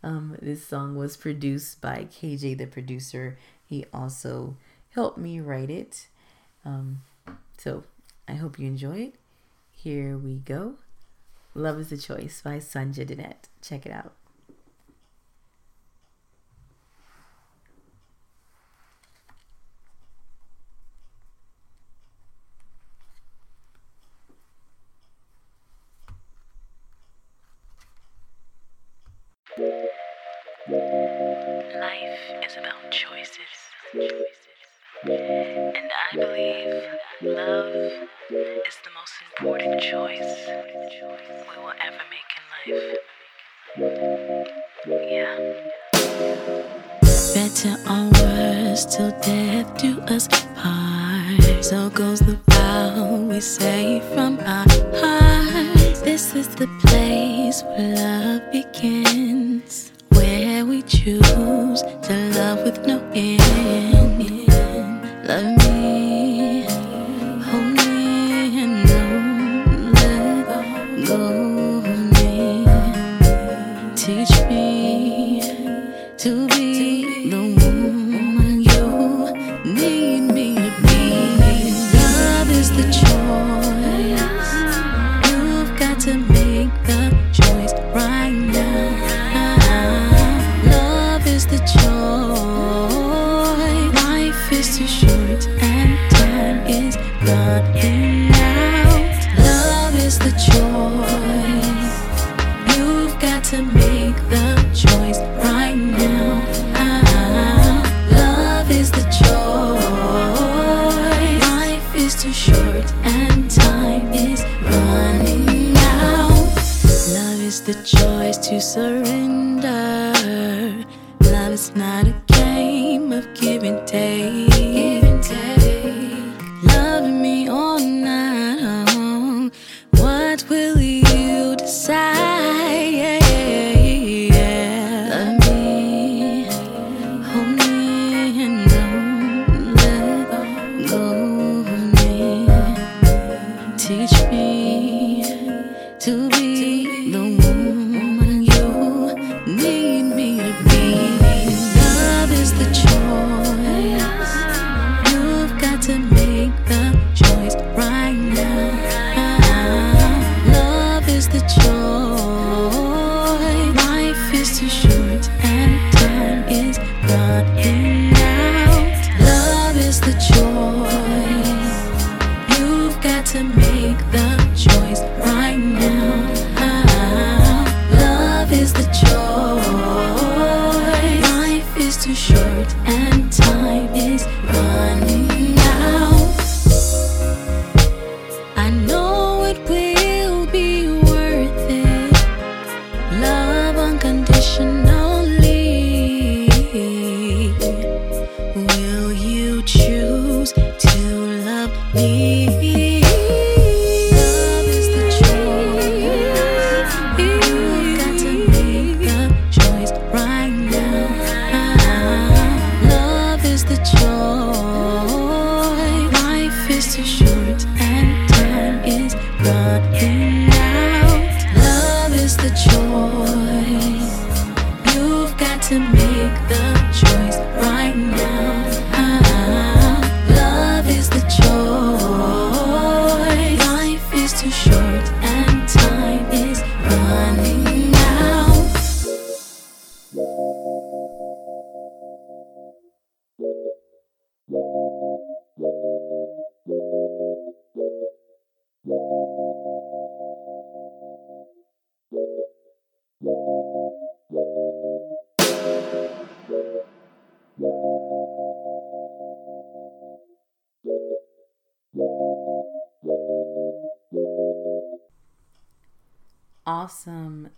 Um, 0.02 0.36
this 0.42 0.66
song 0.66 0.96
was 0.96 1.16
produced 1.16 1.80
by 1.80 2.08
KJ, 2.10 2.58
the 2.58 2.66
producer. 2.66 3.38
He 3.64 3.86
also 3.92 4.56
helped 4.90 5.18
me 5.18 5.40
write 5.40 5.70
it. 5.70 6.08
Um, 6.64 7.02
so 7.56 7.84
I 8.26 8.34
hope 8.34 8.58
you 8.58 8.66
enjoy 8.66 8.98
it. 8.98 9.14
Here 9.70 10.18
we 10.18 10.36
go. 10.36 10.74
Love 11.54 11.78
is 11.78 11.92
a 11.92 11.96
Choice 11.96 12.42
by 12.42 12.58
Sunja 12.58 13.06
Dannette. 13.06 13.48
Check 13.62 13.86
it 13.86 13.92
out. 13.92 14.12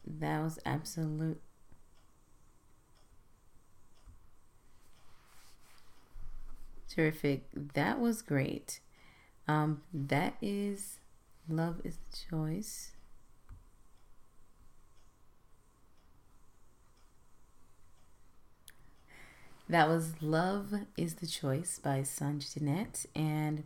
That 0.07 0.43
was 0.43 0.59
absolute. 0.67 1.41
Terrific. 6.89 7.45
That 7.75 8.01
was 8.01 8.21
great. 8.23 8.81
Um, 9.49 9.83
that 9.95 10.35
is 10.43 11.01
Love 11.49 11.81
is 11.85 11.99
the 12.11 12.19
Choice. 12.31 12.93
That 19.71 19.89
was 19.89 20.21
Love 20.21 20.75
is 20.99 21.15
the 21.15 21.27
Choice 21.27 21.79
by 21.79 22.01
Sanj 22.01 23.07
And 23.15 23.65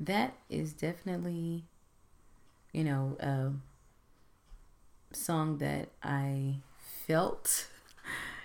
that 0.00 0.34
is 0.50 0.72
definitely, 0.74 1.64
you 2.72 2.84
know, 2.84 3.16
uh, 3.20 3.50
song 5.12 5.58
that 5.58 5.88
I 6.02 6.56
felt. 7.06 7.66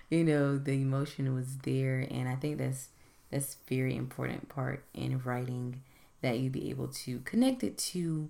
You 0.08 0.24
know, 0.24 0.58
the 0.60 0.74
emotion 0.74 1.34
was 1.34 1.58
there, 1.64 2.08
and 2.12 2.30
I 2.30 2.36
think 2.36 2.60
that's 2.60 2.90
that's 3.32 3.58
very 3.68 3.96
important 3.96 4.50
part 4.50 4.84
in 4.94 5.20
writing 5.24 5.82
that 6.22 6.38
you 6.40 6.52
be 6.52 6.70
able 6.70 6.88
to 6.90 7.20
connect 7.22 7.64
it 7.64 7.76
to 7.94 8.30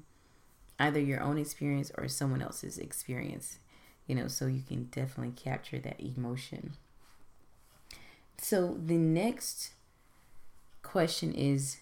either 0.79 0.99
your 0.99 1.21
own 1.21 1.37
experience 1.37 1.91
or 1.97 2.07
someone 2.07 2.41
else's 2.41 2.77
experience. 2.77 3.59
You 4.07 4.15
know, 4.15 4.27
so 4.27 4.47
you 4.47 4.63
can 4.67 4.85
definitely 4.85 5.33
capture 5.35 5.79
that 5.79 5.99
emotion. 5.99 6.73
So 8.37 8.77
the 8.83 8.97
next 8.97 9.71
question 10.81 11.33
is 11.33 11.77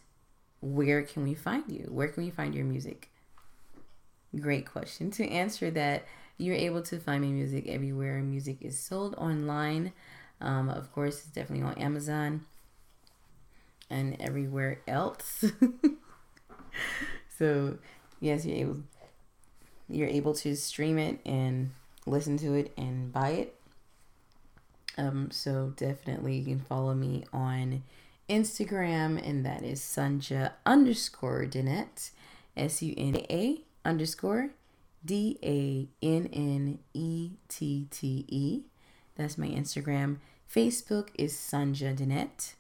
where 0.62 1.02
can 1.04 1.24
we 1.24 1.34
find 1.34 1.64
you? 1.70 1.88
Where 1.92 2.08
can 2.08 2.24
we 2.24 2.30
find 2.30 2.56
your 2.56 2.66
music? 2.66 3.10
Great 4.40 4.66
question. 4.66 5.12
To 5.18 5.28
answer 5.28 5.72
that, 5.72 6.06
you're 6.38 6.56
able 6.56 6.82
to 6.84 7.00
find 7.00 7.24
my 7.24 7.30
music 7.30 7.68
everywhere 7.68 8.22
music 8.22 8.58
is 8.62 8.78
sold 8.78 9.16
online. 9.16 9.94
Um, 10.42 10.70
of 10.70 10.92
course, 10.92 11.20
it's 11.20 11.28
definitely 11.28 11.66
on 11.66 11.76
Amazon 11.76 12.46
and 13.90 14.18
everywhere 14.20 14.82
else. 14.88 15.46
so, 17.38 17.78
yes, 18.20 18.46
you're 18.46 18.58
able 18.58 18.78
you're 19.90 20.08
able 20.08 20.34
to 20.34 20.56
stream 20.56 20.98
it 20.98 21.20
and 21.26 21.72
listen 22.06 22.38
to 22.38 22.54
it 22.54 22.74
and 22.78 23.12
buy 23.12 23.30
it. 23.30 23.56
Um, 24.98 25.30
so 25.32 25.74
definitely 25.76 26.38
you 26.38 26.46
can 26.46 26.60
follow 26.60 26.94
me 26.94 27.26
on 27.34 27.84
Instagram, 28.30 29.22
and 29.28 29.46
that 29.46 29.64
is 29.64 29.82
Sunja 29.82 30.54
underscore 30.66 31.46
Dannette, 31.46 32.12
S 32.56 32.82
U 32.82 32.94
N 32.98 33.18
A 33.30 33.62
underscore 33.84 34.52
D 35.06 35.38
A 35.44 35.88
N 36.06 36.30
N 36.32 36.80
E 36.94 37.32
T 37.48 37.88
T 37.90 38.26
E. 38.28 38.62
That's 39.16 39.38
my 39.38 39.48
Instagram. 39.48 40.18
Facebook 40.54 41.10
is 41.16 41.34
Sunja 41.34 41.96
Dannette, 41.96 42.56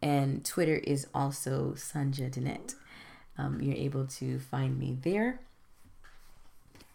and 0.00 0.44
Twitter 0.44 0.76
is 0.76 1.06
also 1.14 1.74
Sunja 1.76 2.30
Dannette. 2.30 2.74
Um, 3.36 3.60
you're 3.60 3.76
able 3.76 4.06
to 4.06 4.38
find 4.38 4.78
me 4.78 4.96
there. 5.02 5.40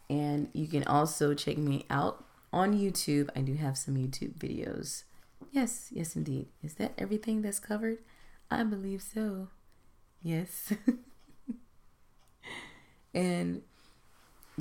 And 0.09 0.49
you 0.53 0.67
can 0.67 0.83
also 0.85 1.33
check 1.33 1.57
me 1.57 1.85
out 1.89 2.23
on 2.51 2.73
YouTube. 2.73 3.29
I 3.35 3.41
do 3.41 3.55
have 3.55 3.77
some 3.77 3.95
YouTube 3.95 4.33
videos. 4.33 5.03
Yes, 5.51 5.89
yes, 5.91 6.15
indeed. 6.15 6.47
Is 6.63 6.75
that 6.75 6.93
everything 6.97 7.41
that's 7.41 7.59
covered? 7.59 7.99
I 8.49 8.63
believe 8.63 9.01
so. 9.01 9.49
Yes. 10.21 10.73
and 13.13 13.61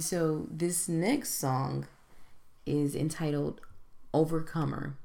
so 0.03 0.47
this 0.51 0.89
next 0.89 1.35
song 1.35 1.87
is 2.67 2.95
entitled 2.95 3.61
Overcomer. 4.13 4.97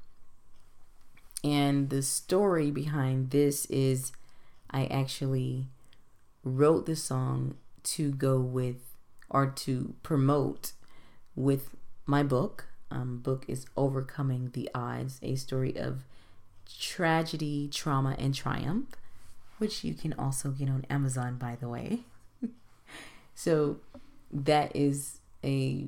And 1.42 1.90
the 1.90 2.02
story 2.02 2.70
behind 2.70 3.30
this 3.30 3.66
is 3.66 4.12
I 4.70 4.86
actually 4.86 5.66
wrote 6.42 6.86
the 6.86 6.96
song 6.96 7.56
to 7.84 8.10
go 8.12 8.40
with 8.40 8.96
or 9.30 9.46
to 9.46 9.94
promote 10.02 10.72
with 11.34 11.74
my 12.06 12.22
book. 12.22 12.66
Um, 12.90 13.18
book 13.18 13.44
is 13.48 13.66
Overcoming 13.76 14.50
the 14.52 14.70
Odds, 14.74 15.18
a 15.22 15.34
story 15.34 15.76
of 15.76 16.04
tragedy, 16.78 17.68
trauma, 17.68 18.14
and 18.18 18.34
triumph, 18.34 18.90
which 19.58 19.84
you 19.84 19.94
can 19.94 20.12
also 20.14 20.50
get 20.50 20.68
on 20.68 20.86
Amazon, 20.88 21.36
by 21.36 21.56
the 21.60 21.68
way. 21.68 22.00
so 23.34 23.78
that 24.34 24.74
is 24.74 25.20
a 25.44 25.86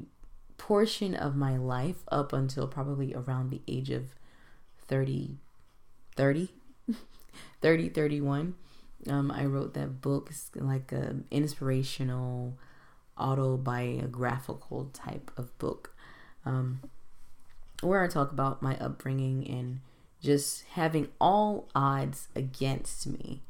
portion 0.57 1.15
of 1.15 1.37
my 1.37 1.57
life 1.57 2.05
up 2.11 2.33
until 2.33 2.67
probably 2.69 3.13
around 3.13 3.51
the 3.51 3.61
age 3.69 3.91
of 3.91 4.15
30, 4.87 5.37
30, 6.17 6.49
30, 7.61 7.89
31. 7.91 8.55
Um, 9.09 9.31
I 9.31 9.45
wrote 9.45 9.75
that 9.75 10.01
book, 10.01 10.29
it's 10.31 10.51
like 10.55 10.93
an 10.93 11.27
inspirational, 11.31 12.55
autobiographical 13.19 14.91
type 14.93 15.31
of 15.37 15.57
book, 15.59 15.95
um, 16.45 16.81
where 17.83 18.03
I 18.03 18.09
talk 18.09 18.33
about 18.33 18.63
my 18.63 18.77
upbringing 18.79 19.47
and 19.49 19.81
just 20.23 20.65
having 20.73 21.09
all 21.21 21.69
odds 21.75 22.29
against 22.35 23.07
me, 23.07 23.43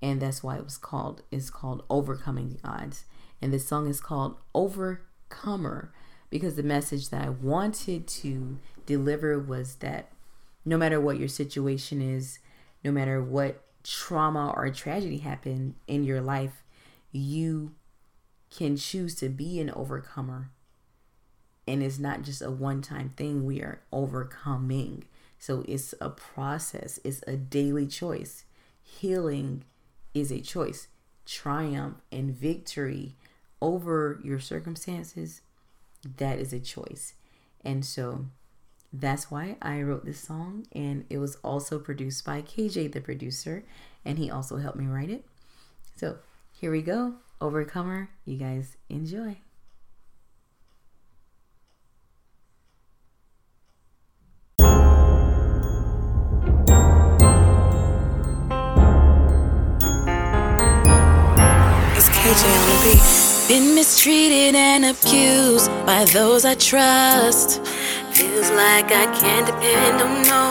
and 0.00 0.20
that's 0.20 0.42
why 0.42 0.56
it 0.56 0.64
was 0.64 0.78
called. 0.78 1.22
It's 1.30 1.50
called 1.50 1.84
overcoming 1.90 2.48
the 2.48 2.68
odds, 2.68 3.04
and 3.40 3.52
this 3.52 3.66
song 3.66 3.88
is 3.88 4.00
called 4.00 4.36
Overcomer 4.54 5.92
because 6.30 6.56
the 6.56 6.62
message 6.62 7.10
that 7.10 7.24
I 7.24 7.28
wanted 7.28 8.06
to 8.08 8.58
deliver 8.84 9.38
was 9.38 9.76
that 9.76 10.10
no 10.64 10.76
matter 10.76 11.00
what 11.00 11.18
your 11.18 11.28
situation 11.28 12.00
is, 12.00 12.38
no 12.84 12.90
matter 12.90 13.22
what 13.22 13.62
trauma 13.84 14.52
or 14.56 14.68
tragedy 14.70 15.18
happened 15.18 15.74
in 15.86 16.04
your 16.04 16.20
life, 16.20 16.64
you 17.12 17.74
can 18.50 18.76
choose 18.76 19.14
to 19.16 19.28
be 19.28 19.60
an 19.60 19.70
overcomer. 19.70 20.50
And 21.68 21.82
it's 21.82 21.98
not 21.98 22.22
just 22.22 22.42
a 22.42 22.50
one 22.50 22.82
time 22.82 23.12
thing, 23.16 23.44
we 23.44 23.60
are 23.60 23.80
overcoming. 23.92 25.04
So 25.38 25.64
it's 25.68 25.94
a 26.00 26.10
process, 26.10 26.98
it's 27.04 27.22
a 27.26 27.36
daily 27.36 27.86
choice. 27.86 28.44
Healing 28.82 29.64
is 30.14 30.30
a 30.30 30.40
choice. 30.40 30.88
Triumph 31.24 31.96
and 32.12 32.30
victory 32.30 33.16
over 33.60 34.20
your 34.22 34.38
circumstances, 34.38 35.40
that 36.18 36.38
is 36.38 36.52
a 36.52 36.60
choice. 36.60 37.14
And 37.64 37.84
so 37.84 38.26
that's 38.92 39.30
why 39.30 39.56
I 39.60 39.82
wrote 39.82 40.04
this 40.04 40.20
song. 40.20 40.66
And 40.72 41.04
it 41.10 41.18
was 41.18 41.36
also 41.36 41.78
produced 41.78 42.24
by 42.24 42.42
KJ, 42.42 42.92
the 42.92 43.00
producer, 43.00 43.64
and 44.04 44.18
he 44.18 44.30
also 44.30 44.58
helped 44.58 44.78
me 44.78 44.86
write 44.86 45.10
it. 45.10 45.24
So 45.96 46.18
here 46.52 46.70
we 46.70 46.82
go. 46.82 47.14
Overcomer. 47.40 48.10
You 48.24 48.36
guys 48.36 48.76
enjoy. 48.88 49.38
Been 63.56 63.74
mistreated 63.74 64.54
and 64.54 64.84
abused 64.84 65.70
by 65.86 66.04
those 66.12 66.44
I 66.44 66.56
trust. 66.56 67.64
Feels 68.12 68.50
like 68.50 68.92
I 68.92 69.06
can't 69.18 69.46
depend 69.46 70.02
on 70.02 70.12
no 70.34 70.42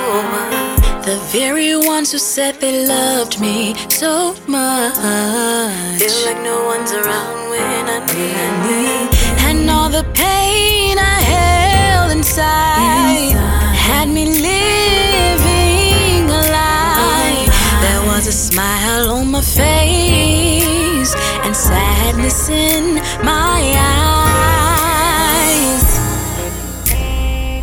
one. 0.42 1.04
The 1.04 1.18
very 1.30 1.76
ones 1.78 2.12
who 2.12 2.18
said 2.18 2.56
they 2.60 2.88
loved 2.88 3.40
me 3.40 3.76
so 3.90 4.34
much. 4.48 4.96
Feel 6.02 6.20
like 6.26 6.42
no 6.42 6.66
one's 6.66 6.94
around 6.94 7.50
when 7.52 7.86
I 7.96 8.00
need, 8.12 8.38
I 8.48 8.50
need. 8.70 9.10
And 9.50 9.70
all 9.70 9.90
the 9.90 10.06
pain 10.16 10.98
I 10.98 11.18
held 11.36 12.12
inside 12.12 13.38
had 13.88 14.10
me 14.10 14.26
living 14.50 16.26
a 16.28 16.42
lie. 16.58 17.46
There 17.86 18.04
was 18.12 18.26
a 18.26 18.32
smile 18.32 19.12
on 19.12 19.30
my 19.30 19.42
face 19.42 20.05
sadness 21.68 22.50
in 22.50 22.96
my 23.24 23.62
eyes. 24.62 25.10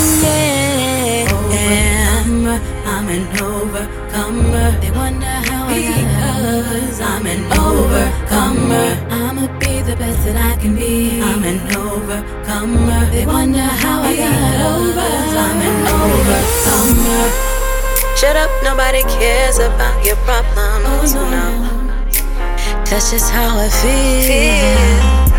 Yeah. 1.51 1.97
I'm 2.87 3.09
an 3.09 3.26
Cause 6.66 7.00
I'm 7.00 7.24
an 7.26 7.44
overcomer. 7.52 8.88
I'ma 9.08 9.46
be 9.60 9.82
the 9.82 9.94
best 9.94 10.18
that 10.26 10.34
I 10.34 10.60
can 10.60 10.74
be. 10.74 11.22
I'm 11.22 11.44
an 11.44 11.60
overcomer. 11.76 13.06
They 13.12 13.24
wonder 13.24 13.62
how 13.62 14.02
I 14.02 14.16
got 14.16 14.56
over. 14.74 15.10
I'm 15.46 15.58
an 15.62 15.76
overcomer. 16.02 17.26
Shut 18.18 18.34
up, 18.34 18.50
nobody 18.64 19.02
cares 19.14 19.58
about 19.60 20.04
your 20.04 20.16
problems. 20.26 21.14
Oh, 21.14 21.30
no. 21.30 21.46
That's 22.90 23.12
just 23.12 23.30
how 23.30 23.56
I 23.66 23.68
feel. 23.70 25.36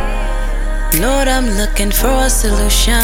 Lord, 1.01 1.27
I'm 1.27 1.49
looking 1.57 1.91
for 1.91 2.07
a 2.07 2.29
solution. 2.29 3.03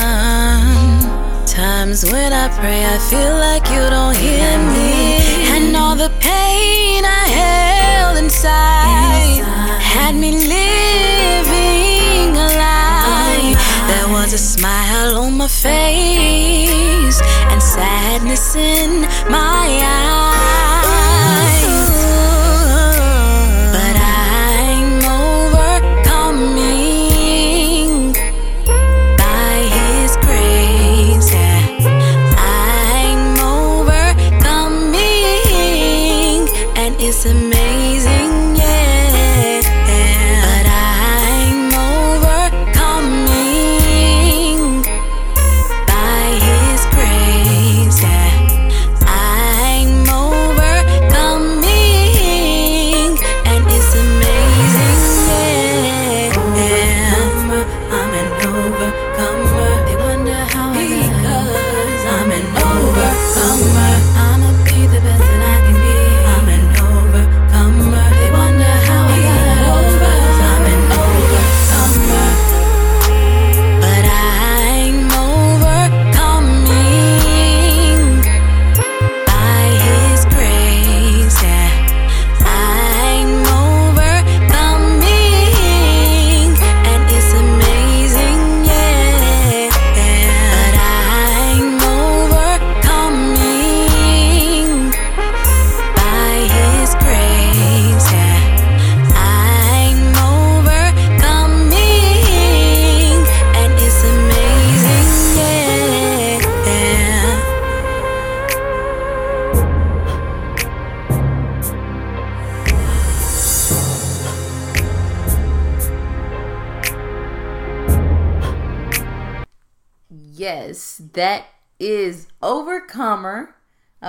Times 1.45 2.05
when 2.09 2.31
I 2.31 2.47
pray, 2.57 2.85
I 2.85 2.97
feel 3.11 3.35
like 3.47 3.67
you 3.67 3.83
don't 3.95 4.15
hear 4.15 4.57
me. 4.71 5.19
And 5.55 5.75
all 5.75 5.97
the 5.97 6.09
pain 6.21 7.03
I 7.03 7.27
held 7.27 7.62
inside 8.33 9.43
had 9.79 10.15
me 10.15 10.31
living 10.31 12.35
a 12.35 12.47
lie. 12.57 13.53
There 13.87 14.07
was 14.11 14.33
a 14.33 14.39
smile 14.39 15.17
on 15.17 15.37
my 15.37 15.47
face 15.47 17.21
and 17.51 17.61
sadness 17.61 18.55
in 18.55 19.01
my 19.29 19.67
eyes. 19.85 21.92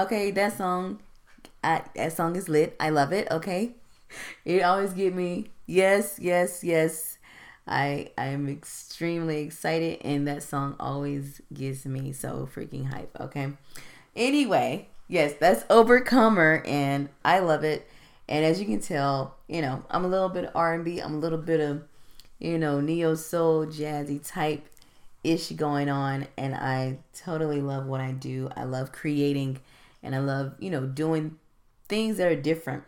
Okay, 0.05 0.31
that 0.33 0.59
song, 0.59 1.01
I, 1.63 1.83
that 1.97 2.13
song 2.13 2.37
is 2.37 2.47
lit. 2.47 2.77
I 2.79 2.91
love 2.91 3.11
it. 3.11 3.27
Okay, 3.31 3.73
it 4.45 4.63
always 4.63 4.93
get 4.93 5.15
me. 5.15 5.47
Yes, 5.65 6.19
yes, 6.21 6.63
yes. 6.63 7.17
I 7.67 8.11
I 8.19 8.27
am 8.27 8.47
extremely 8.47 9.39
excited, 9.41 10.03
and 10.05 10.29
that 10.29 10.43
song 10.43 10.77
always 10.79 11.41
gets 11.55 11.87
me 11.87 12.13
so 12.13 12.47
freaking 12.55 12.87
hype. 12.93 13.17
Okay. 13.19 13.53
Anyway, 14.15 14.89
yes, 15.09 15.33
that's 15.41 15.65
Overcomer, 15.71 16.63
and 16.67 17.09
I 17.25 17.39
love 17.39 17.65
it. 17.65 17.89
And 18.29 18.45
as 18.45 18.61
you 18.61 18.67
can 18.67 18.81
tell, 18.81 19.37
you 19.49 19.63
know, 19.63 19.85
I'm 19.91 20.05
a 20.05 20.09
little 20.09 20.29
bit 20.29 20.51
R 20.55 20.75
and 20.75 20.85
B. 20.85 20.99
I'm 20.99 21.15
a 21.15 21.19
little 21.19 21.39
bit 21.39 21.61
of, 21.61 21.83
you 22.39 22.59
know, 22.59 22.79
neo 22.79 23.15
soul, 23.15 23.65
jazzy 23.65 24.21
type 24.23 24.69
ish 25.23 25.49
going 25.53 25.89
on, 25.89 26.27
and 26.37 26.55
I 26.55 26.99
totally 27.15 27.63
love 27.63 27.87
what 27.87 28.03
I 28.03 28.13
do. 28.13 28.51
I 28.55 28.65
love 28.65 28.93
creating, 28.93 29.61
and 30.05 30.15
I 30.15 30.19
love, 30.19 30.55
you 30.61 30.71
know, 30.71 30.87
doing 30.87 31.39
things 31.89 32.19
that 32.19 32.31
are 32.31 32.37
different. 32.37 32.85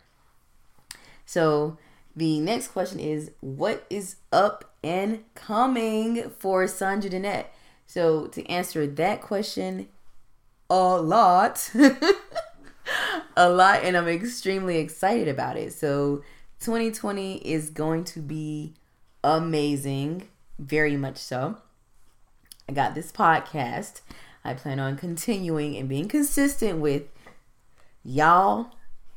So 1.25 1.79
the 2.15 2.39
next 2.39 2.69
question 2.69 3.01
is, 3.01 3.33
what 3.41 3.85
is 3.91 4.17
up 4.33 4.77
and 4.85 5.25
coming 5.35 6.31
for 6.39 6.65
Sunja 6.65 7.11
Dannette? 7.11 7.47
So 7.87 8.27
to 8.29 8.47
answer 8.47 8.87
that 8.87 9.23
question, 9.23 9.89
a 10.71 11.01
lot. 11.01 11.71
a 13.37 13.49
lot 13.49 13.83
and 13.83 13.97
I'm 13.97 14.09
extremely 14.09 14.79
excited 14.79 15.29
about 15.29 15.57
it. 15.57 15.73
So 15.73 16.23
2020 16.61 17.39
is 17.39 17.71
going 17.71 18.05
to 18.05 18.21
be 18.21 18.75
amazing, 19.23 20.29
very 20.59 20.97
much 20.97 21.19
so. 21.19 21.59
I 22.69 22.73
got 22.73 22.95
this 22.95 23.13
podcast. 23.13 24.01
I 24.47 24.55
plan 24.55 24.79
on 24.79 24.97
continuing 24.97 25.77
and 25.77 25.89
being 25.89 26.09
consistent 26.09 26.79
with 26.79 27.03
y'all 28.05 28.71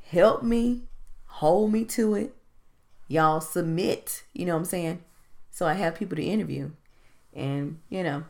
help 0.10 0.44
me, 0.44 0.84
hold 1.26 1.72
me 1.72 1.86
to 1.86 2.16
it. 2.16 2.36
Y'all 3.08 3.42
submit, 3.42 4.24
you 4.34 4.46
know 4.46 4.54
what 4.54 4.60
I'm 4.60 4.66
saying? 4.66 5.04
So 5.52 5.68
I 5.68 5.74
have 5.74 5.96
people 5.96 6.16
to 6.16 6.24
interview. 6.24 6.72
And, 7.34 7.80
you 7.90 8.04
know, 8.04 8.24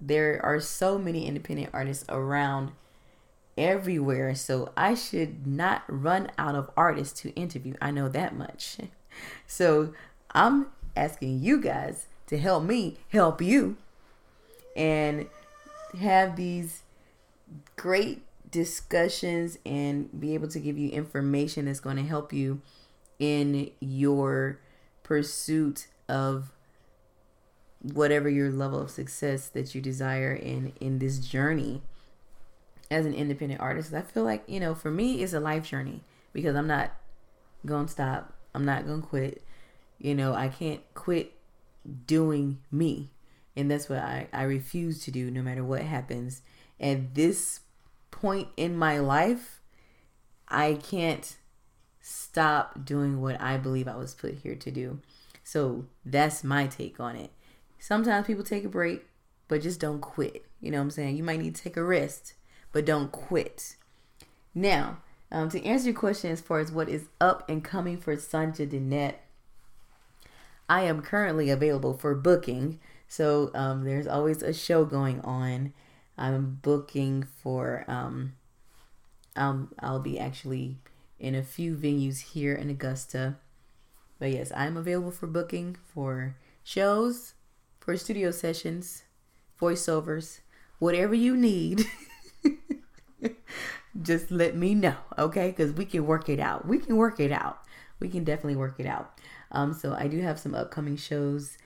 there 0.00 0.40
are 0.44 0.60
so 0.60 0.98
many 0.98 1.26
independent 1.26 1.70
artists 1.72 2.04
around 2.08 2.72
everywhere. 3.56 4.34
So 4.34 4.72
I 4.76 4.94
should 4.94 5.46
not 5.46 5.82
run 5.88 6.30
out 6.38 6.54
of 6.54 6.70
artists 6.76 7.20
to 7.22 7.30
interview. 7.30 7.74
I 7.80 7.90
know 7.90 8.08
that 8.08 8.36
much. 8.36 8.78
So 9.48 9.94
I'm 10.30 10.66
asking 10.94 11.40
you 11.42 11.60
guys 11.60 12.06
to 12.28 12.38
help 12.38 12.62
me 12.62 12.98
help 13.08 13.42
you 13.42 13.76
and 14.76 15.26
have 15.96 16.36
these 16.36 16.82
great 17.76 18.22
discussions 18.50 19.58
and 19.64 20.08
be 20.18 20.34
able 20.34 20.48
to 20.48 20.58
give 20.58 20.78
you 20.78 20.90
information 20.90 21.66
that's 21.66 21.80
going 21.80 21.96
to 21.96 22.02
help 22.02 22.32
you 22.32 22.60
in 23.18 23.70
your 23.80 24.58
pursuit 25.02 25.88
of 26.08 26.52
whatever 27.80 28.28
your 28.28 28.50
level 28.50 28.80
of 28.80 28.90
success 28.90 29.48
that 29.48 29.74
you 29.74 29.80
desire 29.80 30.32
in 30.32 30.72
in 30.80 30.98
this 30.98 31.18
journey. 31.18 31.82
As 32.90 33.04
an 33.04 33.12
independent 33.12 33.60
artist 33.60 33.92
i 33.92 34.00
feel 34.00 34.24
like 34.24 34.44
you 34.46 34.58
know 34.58 34.74
for 34.74 34.90
me 34.90 35.22
it's 35.22 35.34
a 35.34 35.40
life 35.40 35.68
journey 35.68 36.00
because 36.32 36.56
i'm 36.56 36.66
not 36.66 36.92
gonna 37.66 37.88
stop. 37.88 38.32
I'm 38.54 38.64
not 38.64 38.86
gonna 38.86 39.02
quit. 39.02 39.42
You 39.98 40.14
know 40.14 40.32
i 40.32 40.48
can't 40.48 40.80
quit 40.94 41.34
doing 42.06 42.58
me 42.70 43.10
and 43.56 43.70
that's 43.70 43.88
what 43.88 43.98
i 43.98 44.28
i 44.32 44.42
refuse 44.42 45.02
to 45.04 45.10
do 45.10 45.30
no 45.30 45.42
matter 45.42 45.64
what 45.64 45.82
happens 45.82 46.42
at 46.80 47.14
this 47.14 47.60
point 48.10 48.48
in 48.56 48.76
my 48.76 48.98
life 48.98 49.60
i 50.48 50.74
can't 50.82 51.36
stop 52.00 52.84
doing 52.84 53.20
what 53.20 53.40
i 53.40 53.56
believe 53.56 53.88
i 53.88 53.96
was 53.96 54.14
put 54.14 54.34
here 54.34 54.54
to 54.54 54.70
do 54.70 55.00
so 55.44 55.86
that's 56.04 56.44
my 56.44 56.66
take 56.66 57.00
on 57.00 57.16
it 57.16 57.30
Sometimes 57.78 58.26
people 58.26 58.44
take 58.44 58.64
a 58.64 58.68
break, 58.68 59.06
but 59.46 59.62
just 59.62 59.80
don't 59.80 60.00
quit. 60.00 60.44
You 60.60 60.70
know 60.70 60.78
what 60.78 60.84
I'm 60.84 60.90
saying? 60.90 61.16
You 61.16 61.22
might 61.22 61.40
need 61.40 61.54
to 61.54 61.62
take 61.62 61.76
a 61.76 61.84
rest, 61.84 62.34
but 62.72 62.84
don't 62.84 63.12
quit. 63.12 63.76
Now, 64.54 64.98
um, 65.30 65.48
to 65.50 65.64
answer 65.64 65.90
your 65.90 65.98
question 65.98 66.30
as 66.30 66.40
far 66.40 66.58
as 66.58 66.72
what 66.72 66.88
is 66.88 67.08
up 67.20 67.48
and 67.48 67.62
coming 67.62 67.96
for 67.96 68.16
Sunja 68.16 68.68
Dannette, 68.68 69.24
I 70.68 70.82
am 70.82 71.02
currently 71.02 71.50
available 71.50 71.94
for 71.94 72.14
booking. 72.14 72.80
So 73.08 73.50
um, 73.54 73.84
there's 73.84 74.06
always 74.06 74.42
a 74.42 74.52
show 74.52 74.84
going 74.84 75.20
on. 75.22 75.72
I'm 76.16 76.58
booking 76.62 77.22
for. 77.22 77.84
Um, 77.88 78.34
um, 79.34 79.72
I'll 79.78 80.00
be 80.00 80.18
actually 80.18 80.78
in 81.18 81.34
a 81.34 81.42
few 81.42 81.74
venues 81.76 82.32
here 82.32 82.54
in 82.54 82.68
Augusta. 82.70 83.36
But 84.18 84.32
yes, 84.32 84.52
I'm 84.54 84.76
available 84.76 85.10
for 85.10 85.26
booking 85.26 85.76
for 85.94 86.36
shows, 86.64 87.34
for 87.78 87.96
studio 87.96 88.30
sessions, 88.30 89.04
voiceovers, 89.60 90.40
whatever 90.78 91.14
you 91.14 91.36
need. 91.36 91.86
just 94.02 94.30
let 94.30 94.56
me 94.56 94.74
know, 94.74 94.96
okay? 95.16 95.48
Because 95.48 95.72
we 95.72 95.84
can 95.84 96.04
work 96.06 96.28
it 96.28 96.40
out. 96.40 96.66
We 96.66 96.78
can 96.78 96.96
work 96.96 97.20
it 97.20 97.32
out. 97.32 97.60
We 98.00 98.08
can 98.08 98.24
definitely 98.24 98.56
work 98.56 98.76
it 98.78 98.86
out. 98.86 99.18
Um, 99.50 99.72
so 99.72 99.94
I 99.94 100.08
do 100.08 100.20
have 100.20 100.38
some 100.38 100.54
upcoming 100.54 100.96
shows 100.96 101.58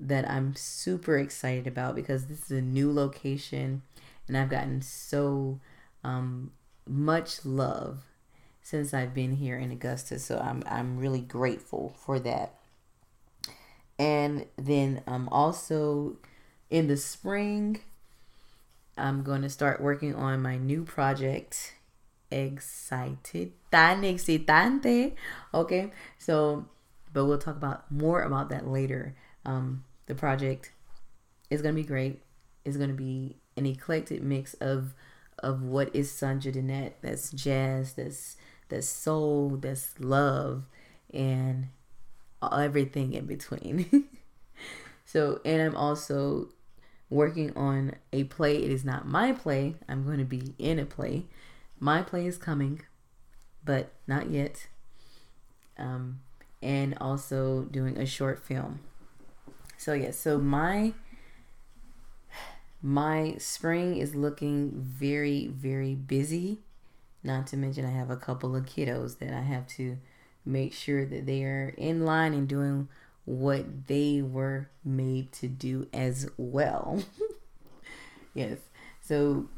that 0.00 0.28
I'm 0.28 0.56
super 0.56 1.18
excited 1.18 1.66
about 1.66 1.94
because 1.94 2.26
this 2.26 2.44
is 2.44 2.50
a 2.50 2.62
new 2.62 2.90
location 2.92 3.82
and 4.26 4.36
I've 4.36 4.48
gotten 4.48 4.80
so 4.80 5.60
um, 6.02 6.52
much 6.86 7.44
love 7.44 8.04
since 8.62 8.94
I've 8.94 9.12
been 9.14 9.36
here 9.36 9.58
in 9.58 9.70
Augusta. 9.70 10.18
So 10.18 10.38
I'm 10.38 10.62
I'm 10.66 10.98
really 10.98 11.20
grateful 11.20 11.94
for 11.98 12.18
that. 12.20 12.54
And 13.98 14.46
then 14.56 15.02
um, 15.06 15.28
also 15.30 16.16
in 16.70 16.86
the 16.86 16.96
spring, 16.96 17.80
I'm 18.96 19.22
going 19.22 19.42
to 19.42 19.50
start 19.50 19.80
working 19.80 20.14
on 20.14 20.40
my 20.40 20.56
new 20.56 20.84
project. 20.84 21.74
Excited, 22.30 23.52
tan 23.72 24.02
excitante. 24.02 25.14
Okay, 25.52 25.90
so, 26.16 26.66
but 27.12 27.26
we'll 27.26 27.38
talk 27.38 27.56
about 27.56 27.90
more 27.90 28.22
about 28.22 28.48
that 28.50 28.68
later. 28.68 29.16
Um, 29.44 29.82
the 30.10 30.16
project 30.16 30.72
is 31.50 31.62
going 31.62 31.72
to 31.72 31.80
be 31.80 31.86
great. 31.86 32.20
It's 32.64 32.76
going 32.76 32.90
to 32.90 32.96
be 32.96 33.36
an 33.56 33.64
eclectic 33.64 34.22
mix 34.22 34.54
of 34.54 34.92
of 35.38 35.62
what 35.62 35.94
is 35.94 36.10
Sunja 36.10 36.52
Dannette. 36.52 36.96
That's 37.00 37.30
jazz. 37.30 37.92
That's 37.92 38.36
that's 38.68 38.88
soul. 38.88 39.50
That's 39.50 39.94
love, 40.00 40.64
and 41.14 41.68
everything 42.42 43.12
in 43.12 43.26
between. 43.26 44.08
so, 45.04 45.40
and 45.44 45.62
I'm 45.62 45.76
also 45.76 46.48
working 47.08 47.56
on 47.56 47.94
a 48.12 48.24
play. 48.24 48.56
It 48.56 48.72
is 48.72 48.84
not 48.84 49.06
my 49.06 49.30
play. 49.30 49.76
I'm 49.88 50.04
going 50.04 50.18
to 50.18 50.24
be 50.24 50.54
in 50.58 50.80
a 50.80 50.84
play. 50.84 51.26
My 51.78 52.02
play 52.02 52.26
is 52.26 52.36
coming, 52.36 52.82
but 53.64 53.92
not 54.08 54.28
yet. 54.28 54.66
Um, 55.78 56.18
and 56.60 56.98
also 57.00 57.62
doing 57.70 57.96
a 57.96 58.06
short 58.06 58.44
film. 58.44 58.80
So 59.80 59.94
yeah, 59.94 60.10
so 60.10 60.36
my 60.36 60.92
my 62.82 63.36
spring 63.38 63.96
is 63.96 64.14
looking 64.14 64.72
very 64.74 65.46
very 65.46 65.94
busy. 65.94 66.58
Not 67.24 67.46
to 67.46 67.56
mention 67.56 67.86
I 67.86 67.90
have 67.90 68.10
a 68.10 68.16
couple 68.16 68.54
of 68.54 68.66
kiddos 68.66 69.20
that 69.20 69.32
I 69.32 69.40
have 69.40 69.66
to 69.78 69.96
make 70.44 70.74
sure 70.74 71.06
that 71.06 71.24
they 71.24 71.44
are 71.44 71.72
in 71.78 72.04
line 72.04 72.34
and 72.34 72.46
doing 72.46 72.88
what 73.24 73.86
they 73.86 74.20
were 74.20 74.68
made 74.84 75.32
to 75.40 75.48
do 75.48 75.88
as 75.94 76.28
well. 76.36 77.02
yes. 78.34 78.58
So 79.00 79.48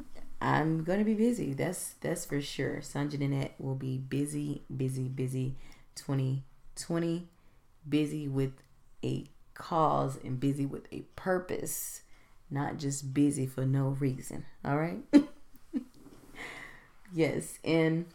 I'm 0.40 0.84
gonna 0.84 1.02
be 1.02 1.14
busy. 1.14 1.52
That's 1.52 1.94
that's 2.00 2.24
for 2.24 2.40
sure. 2.40 2.76
Sunja 2.76 3.18
Dannette 3.18 3.54
will 3.58 3.74
be 3.74 3.98
busy, 3.98 4.62
busy, 4.74 5.08
busy 5.08 5.56
2020, 5.96 7.26
busy 7.88 8.28
with 8.28 8.52
a 9.02 9.24
cause 9.62 10.18
and 10.24 10.40
busy 10.40 10.66
with 10.66 10.92
a 10.92 11.02
purpose, 11.14 12.02
not 12.50 12.78
just 12.78 13.14
busy 13.14 13.46
for 13.46 13.64
no 13.64 13.96
reason. 14.00 14.44
All 14.64 14.76
right. 14.76 14.98
yes, 17.14 17.60
and 17.64 18.06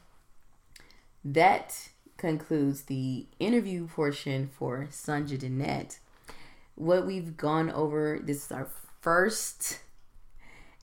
that 1.24 1.90
concludes 2.18 2.84
the 2.84 3.28
interview 3.40 3.88
portion 3.88 4.48
for 4.48 4.90
Sunja 4.92 5.40
Dannette. 5.40 6.00
What 6.76 7.06
we've 7.06 7.38
gone 7.38 7.72
over, 7.72 8.20
this 8.22 8.46
is 8.46 8.52
our 8.52 8.68
first 9.00 9.80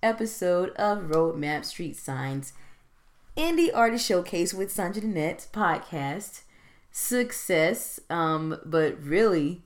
episode 0.02 0.70
of 0.76 1.04
Roadmap 1.04 1.66
Street 1.66 1.96
Signs 1.96 2.54
Indie 3.36 3.70
Artist 3.74 4.06
Showcase 4.06 4.54
with 4.54 4.74
Sunja 4.74 5.02
Dannette 5.02 5.48
podcast. 5.52 6.40
Success, 6.90 8.00
um, 8.08 8.58
but 8.64 9.02
really 9.02 9.62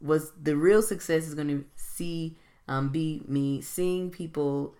was 0.00 0.32
the 0.40 0.56
real 0.56 0.82
success 0.82 1.26
is 1.26 1.34
going 1.34 1.48
to 1.48 1.64
see 1.76 2.36
um, 2.68 2.88
be 2.88 3.22
me 3.26 3.60
seeing 3.60 4.10
people 4.10 4.74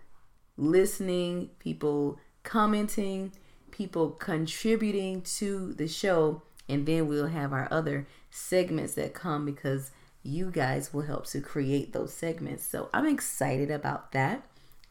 listening, 0.57 1.49
people 1.59 2.19
commenting, 2.43 3.31
people 3.71 4.11
contributing 4.11 5.21
to 5.21 5.73
the 5.73 5.87
show, 5.87 6.41
and 6.69 6.85
then 6.85 7.07
we'll 7.07 7.27
have 7.27 7.51
our 7.51 7.67
other 7.71 8.07
segments 8.29 8.93
that 8.95 9.13
come 9.13 9.45
because 9.45 9.91
you 10.23 10.51
guys 10.51 10.93
will 10.93 11.01
help 11.01 11.25
to 11.27 11.41
create 11.41 11.93
those 11.93 12.13
segments. 12.13 12.65
So 12.65 12.89
I'm 12.93 13.07
excited 13.07 13.71
about 13.71 14.11
that, 14.11 14.43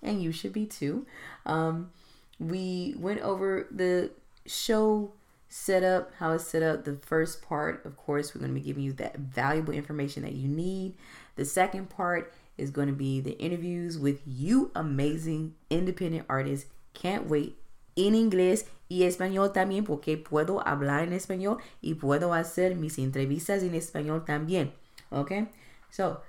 and 0.03 0.23
you 0.23 0.33
should 0.33 0.53
be 0.53 0.67
too. 0.67 1.07
Um, 1.47 1.91
we 2.39 2.95
went 2.99 3.21
over 3.21 3.67
the 3.71 4.11
show 4.47 5.13
setup, 5.51 6.13
how 6.19 6.33
it's 6.33 6.47
set 6.47 6.63
up. 6.63 6.85
The 6.85 6.97
first 6.97 7.43
part, 7.43 7.85
of 7.85 7.97
course, 7.97 8.35
we're 8.35 8.41
going 8.41 8.55
to 8.55 8.59
be 8.59 8.65
giving 8.65 8.85
you 8.85 8.93
that 8.95 9.19
valuable 9.19 9.75
information 9.75 10.23
that 10.23 10.33
you 10.33 10.49
need. 10.49 10.95
The 11.37 11.45
second 11.45 11.91
part 11.91 12.33
is 12.57 12.71
going 12.71 12.87
to 12.87 12.95
be 12.95 13.21
the 13.21 13.39
interviews 13.39 13.99
with 13.99 14.23
you 14.25 14.71
amazing 14.75 15.55
independent 15.69 16.25
artists. 16.29 16.71
Can't 16.95 17.29
wait. 17.29 17.57
En 17.97 18.15
inglés 18.15 18.65
y 18.89 19.03
español 19.03 19.53
también, 19.53 19.85
porque 19.85 20.17
puedo 20.17 20.63
hablar 20.65 21.03
en 21.03 21.13
español 21.13 21.61
y 21.83 21.95
puedo 21.95 22.33
hacer 22.33 22.77
mis 22.77 22.97
entrevistas 22.99 23.63
en 23.63 23.75
español 23.75 24.25
también. 24.25 24.71
Okay? 25.13 25.49
So, 25.91 26.21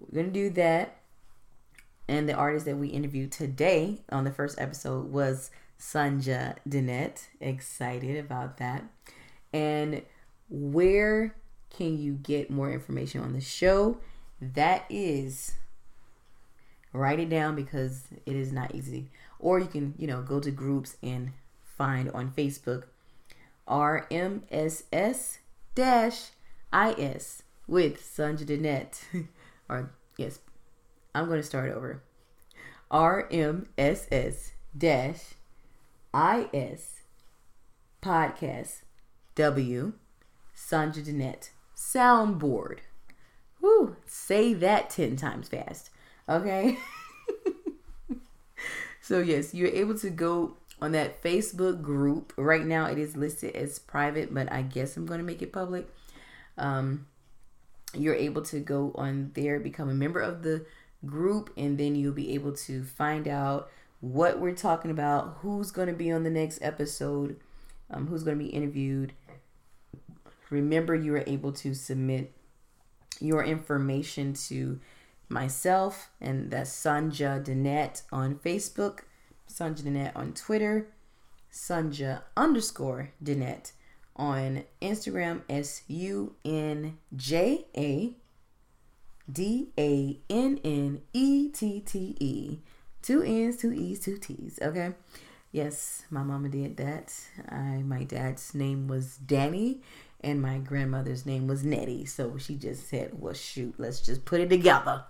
we're 0.00 0.22
going 0.22 0.32
to 0.32 0.48
do 0.48 0.50
that. 0.50 0.96
And 2.08 2.28
the 2.28 2.34
artist 2.34 2.66
that 2.66 2.76
we 2.76 2.88
interviewed 2.88 3.32
today 3.32 4.02
on 4.10 4.24
the 4.24 4.32
first 4.32 4.60
episode 4.60 5.10
was 5.10 5.50
Sunja 5.78 6.56
Dannette. 6.68 7.28
Excited 7.40 8.22
about 8.24 8.58
that. 8.58 8.84
And 9.52 10.02
where 10.48 11.34
can 11.70 11.98
you 11.98 12.14
get 12.14 12.50
more 12.50 12.70
information 12.72 13.20
on 13.20 13.32
the 13.32 13.40
show? 13.40 13.98
That 14.40 14.84
is 14.88 15.52
write 16.92 17.18
it 17.20 17.28
down 17.28 17.56
because 17.56 18.04
it 18.24 18.36
is 18.36 18.52
not 18.52 18.74
easy. 18.74 19.10
Or 19.38 19.58
you 19.58 19.66
can, 19.66 19.94
you 19.98 20.06
know, 20.06 20.22
go 20.22 20.40
to 20.40 20.50
groups 20.50 20.96
and 21.02 21.32
find 21.62 22.10
on 22.12 22.30
Facebook 22.30 22.84
RMSS 23.68 25.38
IS 26.72 27.42
with 27.66 28.00
Sunja 28.00 28.46
Dannette. 28.46 29.04
or 29.68 29.92
yes, 30.16 30.38
I'm 31.14 31.26
going 31.26 31.40
to 31.40 31.46
start 31.46 31.72
over. 31.72 32.02
RMSS 32.90 34.52
dash 34.76 35.34
IS 36.14 37.00
podcast 38.00 38.82
W 39.34 39.94
Sunja 40.56 41.04
Dannette 41.04 41.50
soundboard. 41.76 42.78
Whoo, 43.60 43.96
say 44.06 44.54
that 44.54 44.90
10 44.90 45.16
times 45.16 45.48
fast. 45.48 45.90
Okay? 46.28 46.78
so, 49.00 49.18
yes, 49.18 49.54
you're 49.54 49.68
able 49.68 49.98
to 49.98 50.10
go 50.10 50.56
on 50.80 50.92
that 50.92 51.20
Facebook 51.20 51.82
group. 51.82 52.32
Right 52.36 52.64
now, 52.64 52.86
it 52.86 52.98
is 52.98 53.16
listed 53.16 53.56
as 53.56 53.80
private, 53.80 54.32
but 54.32 54.52
I 54.52 54.62
guess 54.62 54.96
I'm 54.96 55.06
going 55.06 55.18
to 55.18 55.24
make 55.24 55.42
it 55.42 55.52
public. 55.52 55.88
Um, 56.56 57.06
you're 57.92 58.14
able 58.14 58.42
to 58.42 58.60
go 58.60 58.92
on 58.94 59.32
there, 59.34 59.58
become 59.58 59.88
a 59.88 59.94
member 59.94 60.20
of 60.20 60.42
the 60.44 60.64
group, 61.04 61.50
and 61.56 61.76
then 61.76 61.96
you'll 61.96 62.12
be 62.12 62.34
able 62.34 62.52
to 62.52 62.84
find 62.84 63.26
out 63.26 63.68
what 64.00 64.40
we're 64.40 64.54
talking 64.54 64.90
about, 64.90 65.38
who's 65.40 65.70
going 65.70 65.88
to 65.88 65.94
be 65.94 66.10
on 66.10 66.24
the 66.24 66.30
next 66.30 66.58
episode, 66.62 67.36
um, 67.90 68.06
who's 68.06 68.22
going 68.22 68.38
to 68.38 68.44
be 68.44 68.50
interviewed. 68.50 69.12
Remember, 70.50 70.94
you 70.94 71.14
are 71.14 71.24
able 71.26 71.52
to 71.52 71.74
submit 71.74 72.32
your 73.20 73.42
information 73.44 74.34
to 74.34 74.78
myself, 75.28 76.10
and 76.20 76.50
that's 76.50 76.70
Sunja 76.70 77.42
Dannette 77.42 78.02
on 78.12 78.36
Facebook, 78.36 79.00
Sunja 79.50 79.82
Dannette 79.82 80.12
on 80.14 80.32
Twitter, 80.32 80.88
Sunja 81.52 82.22
underscore 82.36 83.12
Dannette 83.22 83.72
on 84.16 84.64
Instagram, 84.82 85.42
S 85.48 85.82
U 85.88 86.34
N 86.44 86.98
J 87.16 87.66
A 87.76 88.14
D 89.30 89.68
A 89.78 90.18
N 90.28 90.60
N 90.64 91.00
E 91.12 91.48
T 91.48 91.80
T 91.80 92.16
E. 92.20 92.58
Two 93.04 93.22
N's, 93.22 93.58
two 93.58 93.70
E's, 93.70 94.00
two 94.00 94.16
T's. 94.16 94.58
Okay. 94.62 94.94
Yes, 95.52 96.06
my 96.08 96.22
mama 96.22 96.48
did 96.48 96.78
that. 96.78 97.14
I 97.50 97.82
my 97.84 98.04
dad's 98.04 98.54
name 98.54 98.88
was 98.88 99.18
Danny 99.18 99.82
and 100.22 100.40
my 100.40 100.56
grandmother's 100.56 101.26
name 101.26 101.46
was 101.46 101.64
Nettie. 101.64 102.06
So 102.06 102.38
she 102.38 102.54
just 102.54 102.88
said, 102.88 103.20
Well 103.20 103.34
shoot, 103.34 103.74
let's 103.76 104.00
just 104.00 104.24
put 104.24 104.40
it 104.40 104.48
together. 104.48 105.04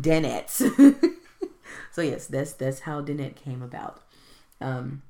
Dannette. 0.00 0.50
so 1.90 2.00
yes, 2.00 2.28
that's 2.28 2.52
that's 2.52 2.78
how 2.78 3.00
Dannette 3.00 3.34
came 3.34 3.60
about. 3.60 4.04
Um 4.60 5.02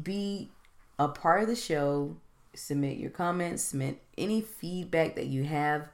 be 0.00 0.48
a 0.96 1.08
part 1.08 1.42
of 1.42 1.48
the 1.48 1.56
show, 1.56 2.16
submit 2.54 2.98
your 2.98 3.10
comments, 3.10 3.64
submit 3.64 4.00
any 4.16 4.42
feedback 4.42 5.16
that 5.16 5.26
you 5.26 5.42
have 5.42 5.88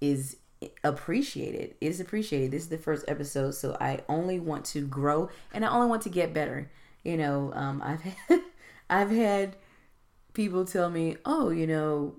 is 0.00 0.38
appreciated. 0.82 1.74
It 1.80 1.86
is 1.86 2.00
appreciated. 2.00 2.50
This 2.50 2.62
is 2.64 2.68
the 2.68 2.78
first 2.78 3.04
episode, 3.08 3.52
so 3.52 3.76
I 3.80 4.00
only 4.08 4.38
want 4.38 4.64
to 4.66 4.86
grow 4.86 5.30
and 5.52 5.64
I 5.64 5.68
only 5.68 5.88
want 5.88 6.02
to 6.02 6.08
get 6.08 6.34
better. 6.34 6.70
You 7.02 7.16
know, 7.16 7.52
um, 7.54 7.82
I've 7.84 8.00
had, 8.28 8.40
I've 8.90 9.10
had 9.10 9.56
people 10.32 10.64
tell 10.64 10.90
me, 10.90 11.16
"Oh, 11.24 11.50
you 11.50 11.66
know, 11.66 12.16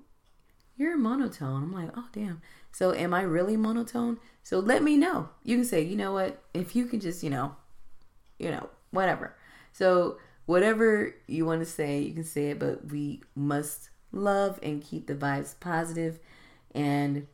you're 0.77 0.97
monotone." 0.97 1.63
I'm 1.63 1.73
like, 1.73 1.91
"Oh, 1.95 2.07
damn." 2.11 2.41
So, 2.71 2.93
am 2.93 3.13
I 3.13 3.21
really 3.21 3.57
monotone? 3.57 4.19
So, 4.43 4.59
let 4.59 4.83
me 4.83 4.97
know. 4.97 5.29
You 5.43 5.57
can 5.57 5.65
say, 5.65 5.81
"You 5.81 5.95
know 5.95 6.13
what? 6.13 6.41
If 6.53 6.75
you 6.75 6.85
can 6.85 6.99
just, 6.99 7.23
you 7.23 7.29
know, 7.29 7.55
you 8.39 8.51
know, 8.51 8.69
whatever." 8.91 9.35
So, 9.73 10.17
whatever 10.45 11.15
you 11.27 11.45
want 11.45 11.61
to 11.61 11.65
say, 11.65 11.99
you 11.99 12.13
can 12.13 12.23
say 12.23 12.51
it, 12.51 12.59
but 12.59 12.91
we 12.91 13.21
must 13.35 13.89
love 14.11 14.59
and 14.63 14.83
keep 14.83 15.07
the 15.07 15.15
vibes 15.15 15.59
positive 15.59 16.19
and 16.73 17.27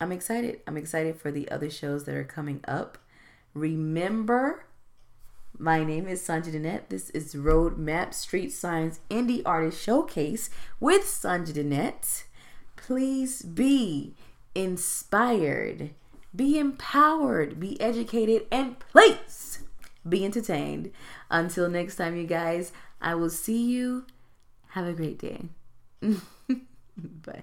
I'm 0.00 0.12
excited. 0.12 0.60
I'm 0.66 0.76
excited 0.76 1.16
for 1.16 1.32
the 1.32 1.50
other 1.50 1.70
shows 1.70 2.04
that 2.04 2.14
are 2.14 2.24
coming 2.24 2.60
up. 2.68 2.98
Remember, 3.52 4.66
my 5.58 5.82
name 5.82 6.06
is 6.06 6.22
Sunja 6.22 6.52
Dannette. 6.52 6.88
This 6.88 7.10
is 7.10 7.34
Roadmap 7.34 8.14
Street 8.14 8.52
Signs 8.52 9.00
Indie 9.10 9.42
Artist 9.44 9.82
Showcase 9.82 10.50
with 10.78 11.02
Sunja 11.02 11.52
Dannette. 11.52 12.24
Please 12.76 13.42
be 13.42 14.14
inspired, 14.54 15.90
be 16.34 16.58
empowered, 16.60 17.58
be 17.58 17.80
educated, 17.80 18.46
and 18.52 18.78
please 18.78 19.64
be 20.08 20.24
entertained. 20.24 20.92
Until 21.28 21.68
next 21.68 21.96
time, 21.96 22.16
you 22.16 22.24
guys, 22.24 22.70
I 23.00 23.16
will 23.16 23.30
see 23.30 23.66
you. 23.66 24.06
Have 24.68 24.86
a 24.86 24.92
great 24.92 25.18
day. 25.18 25.46
Bye. 26.96 27.42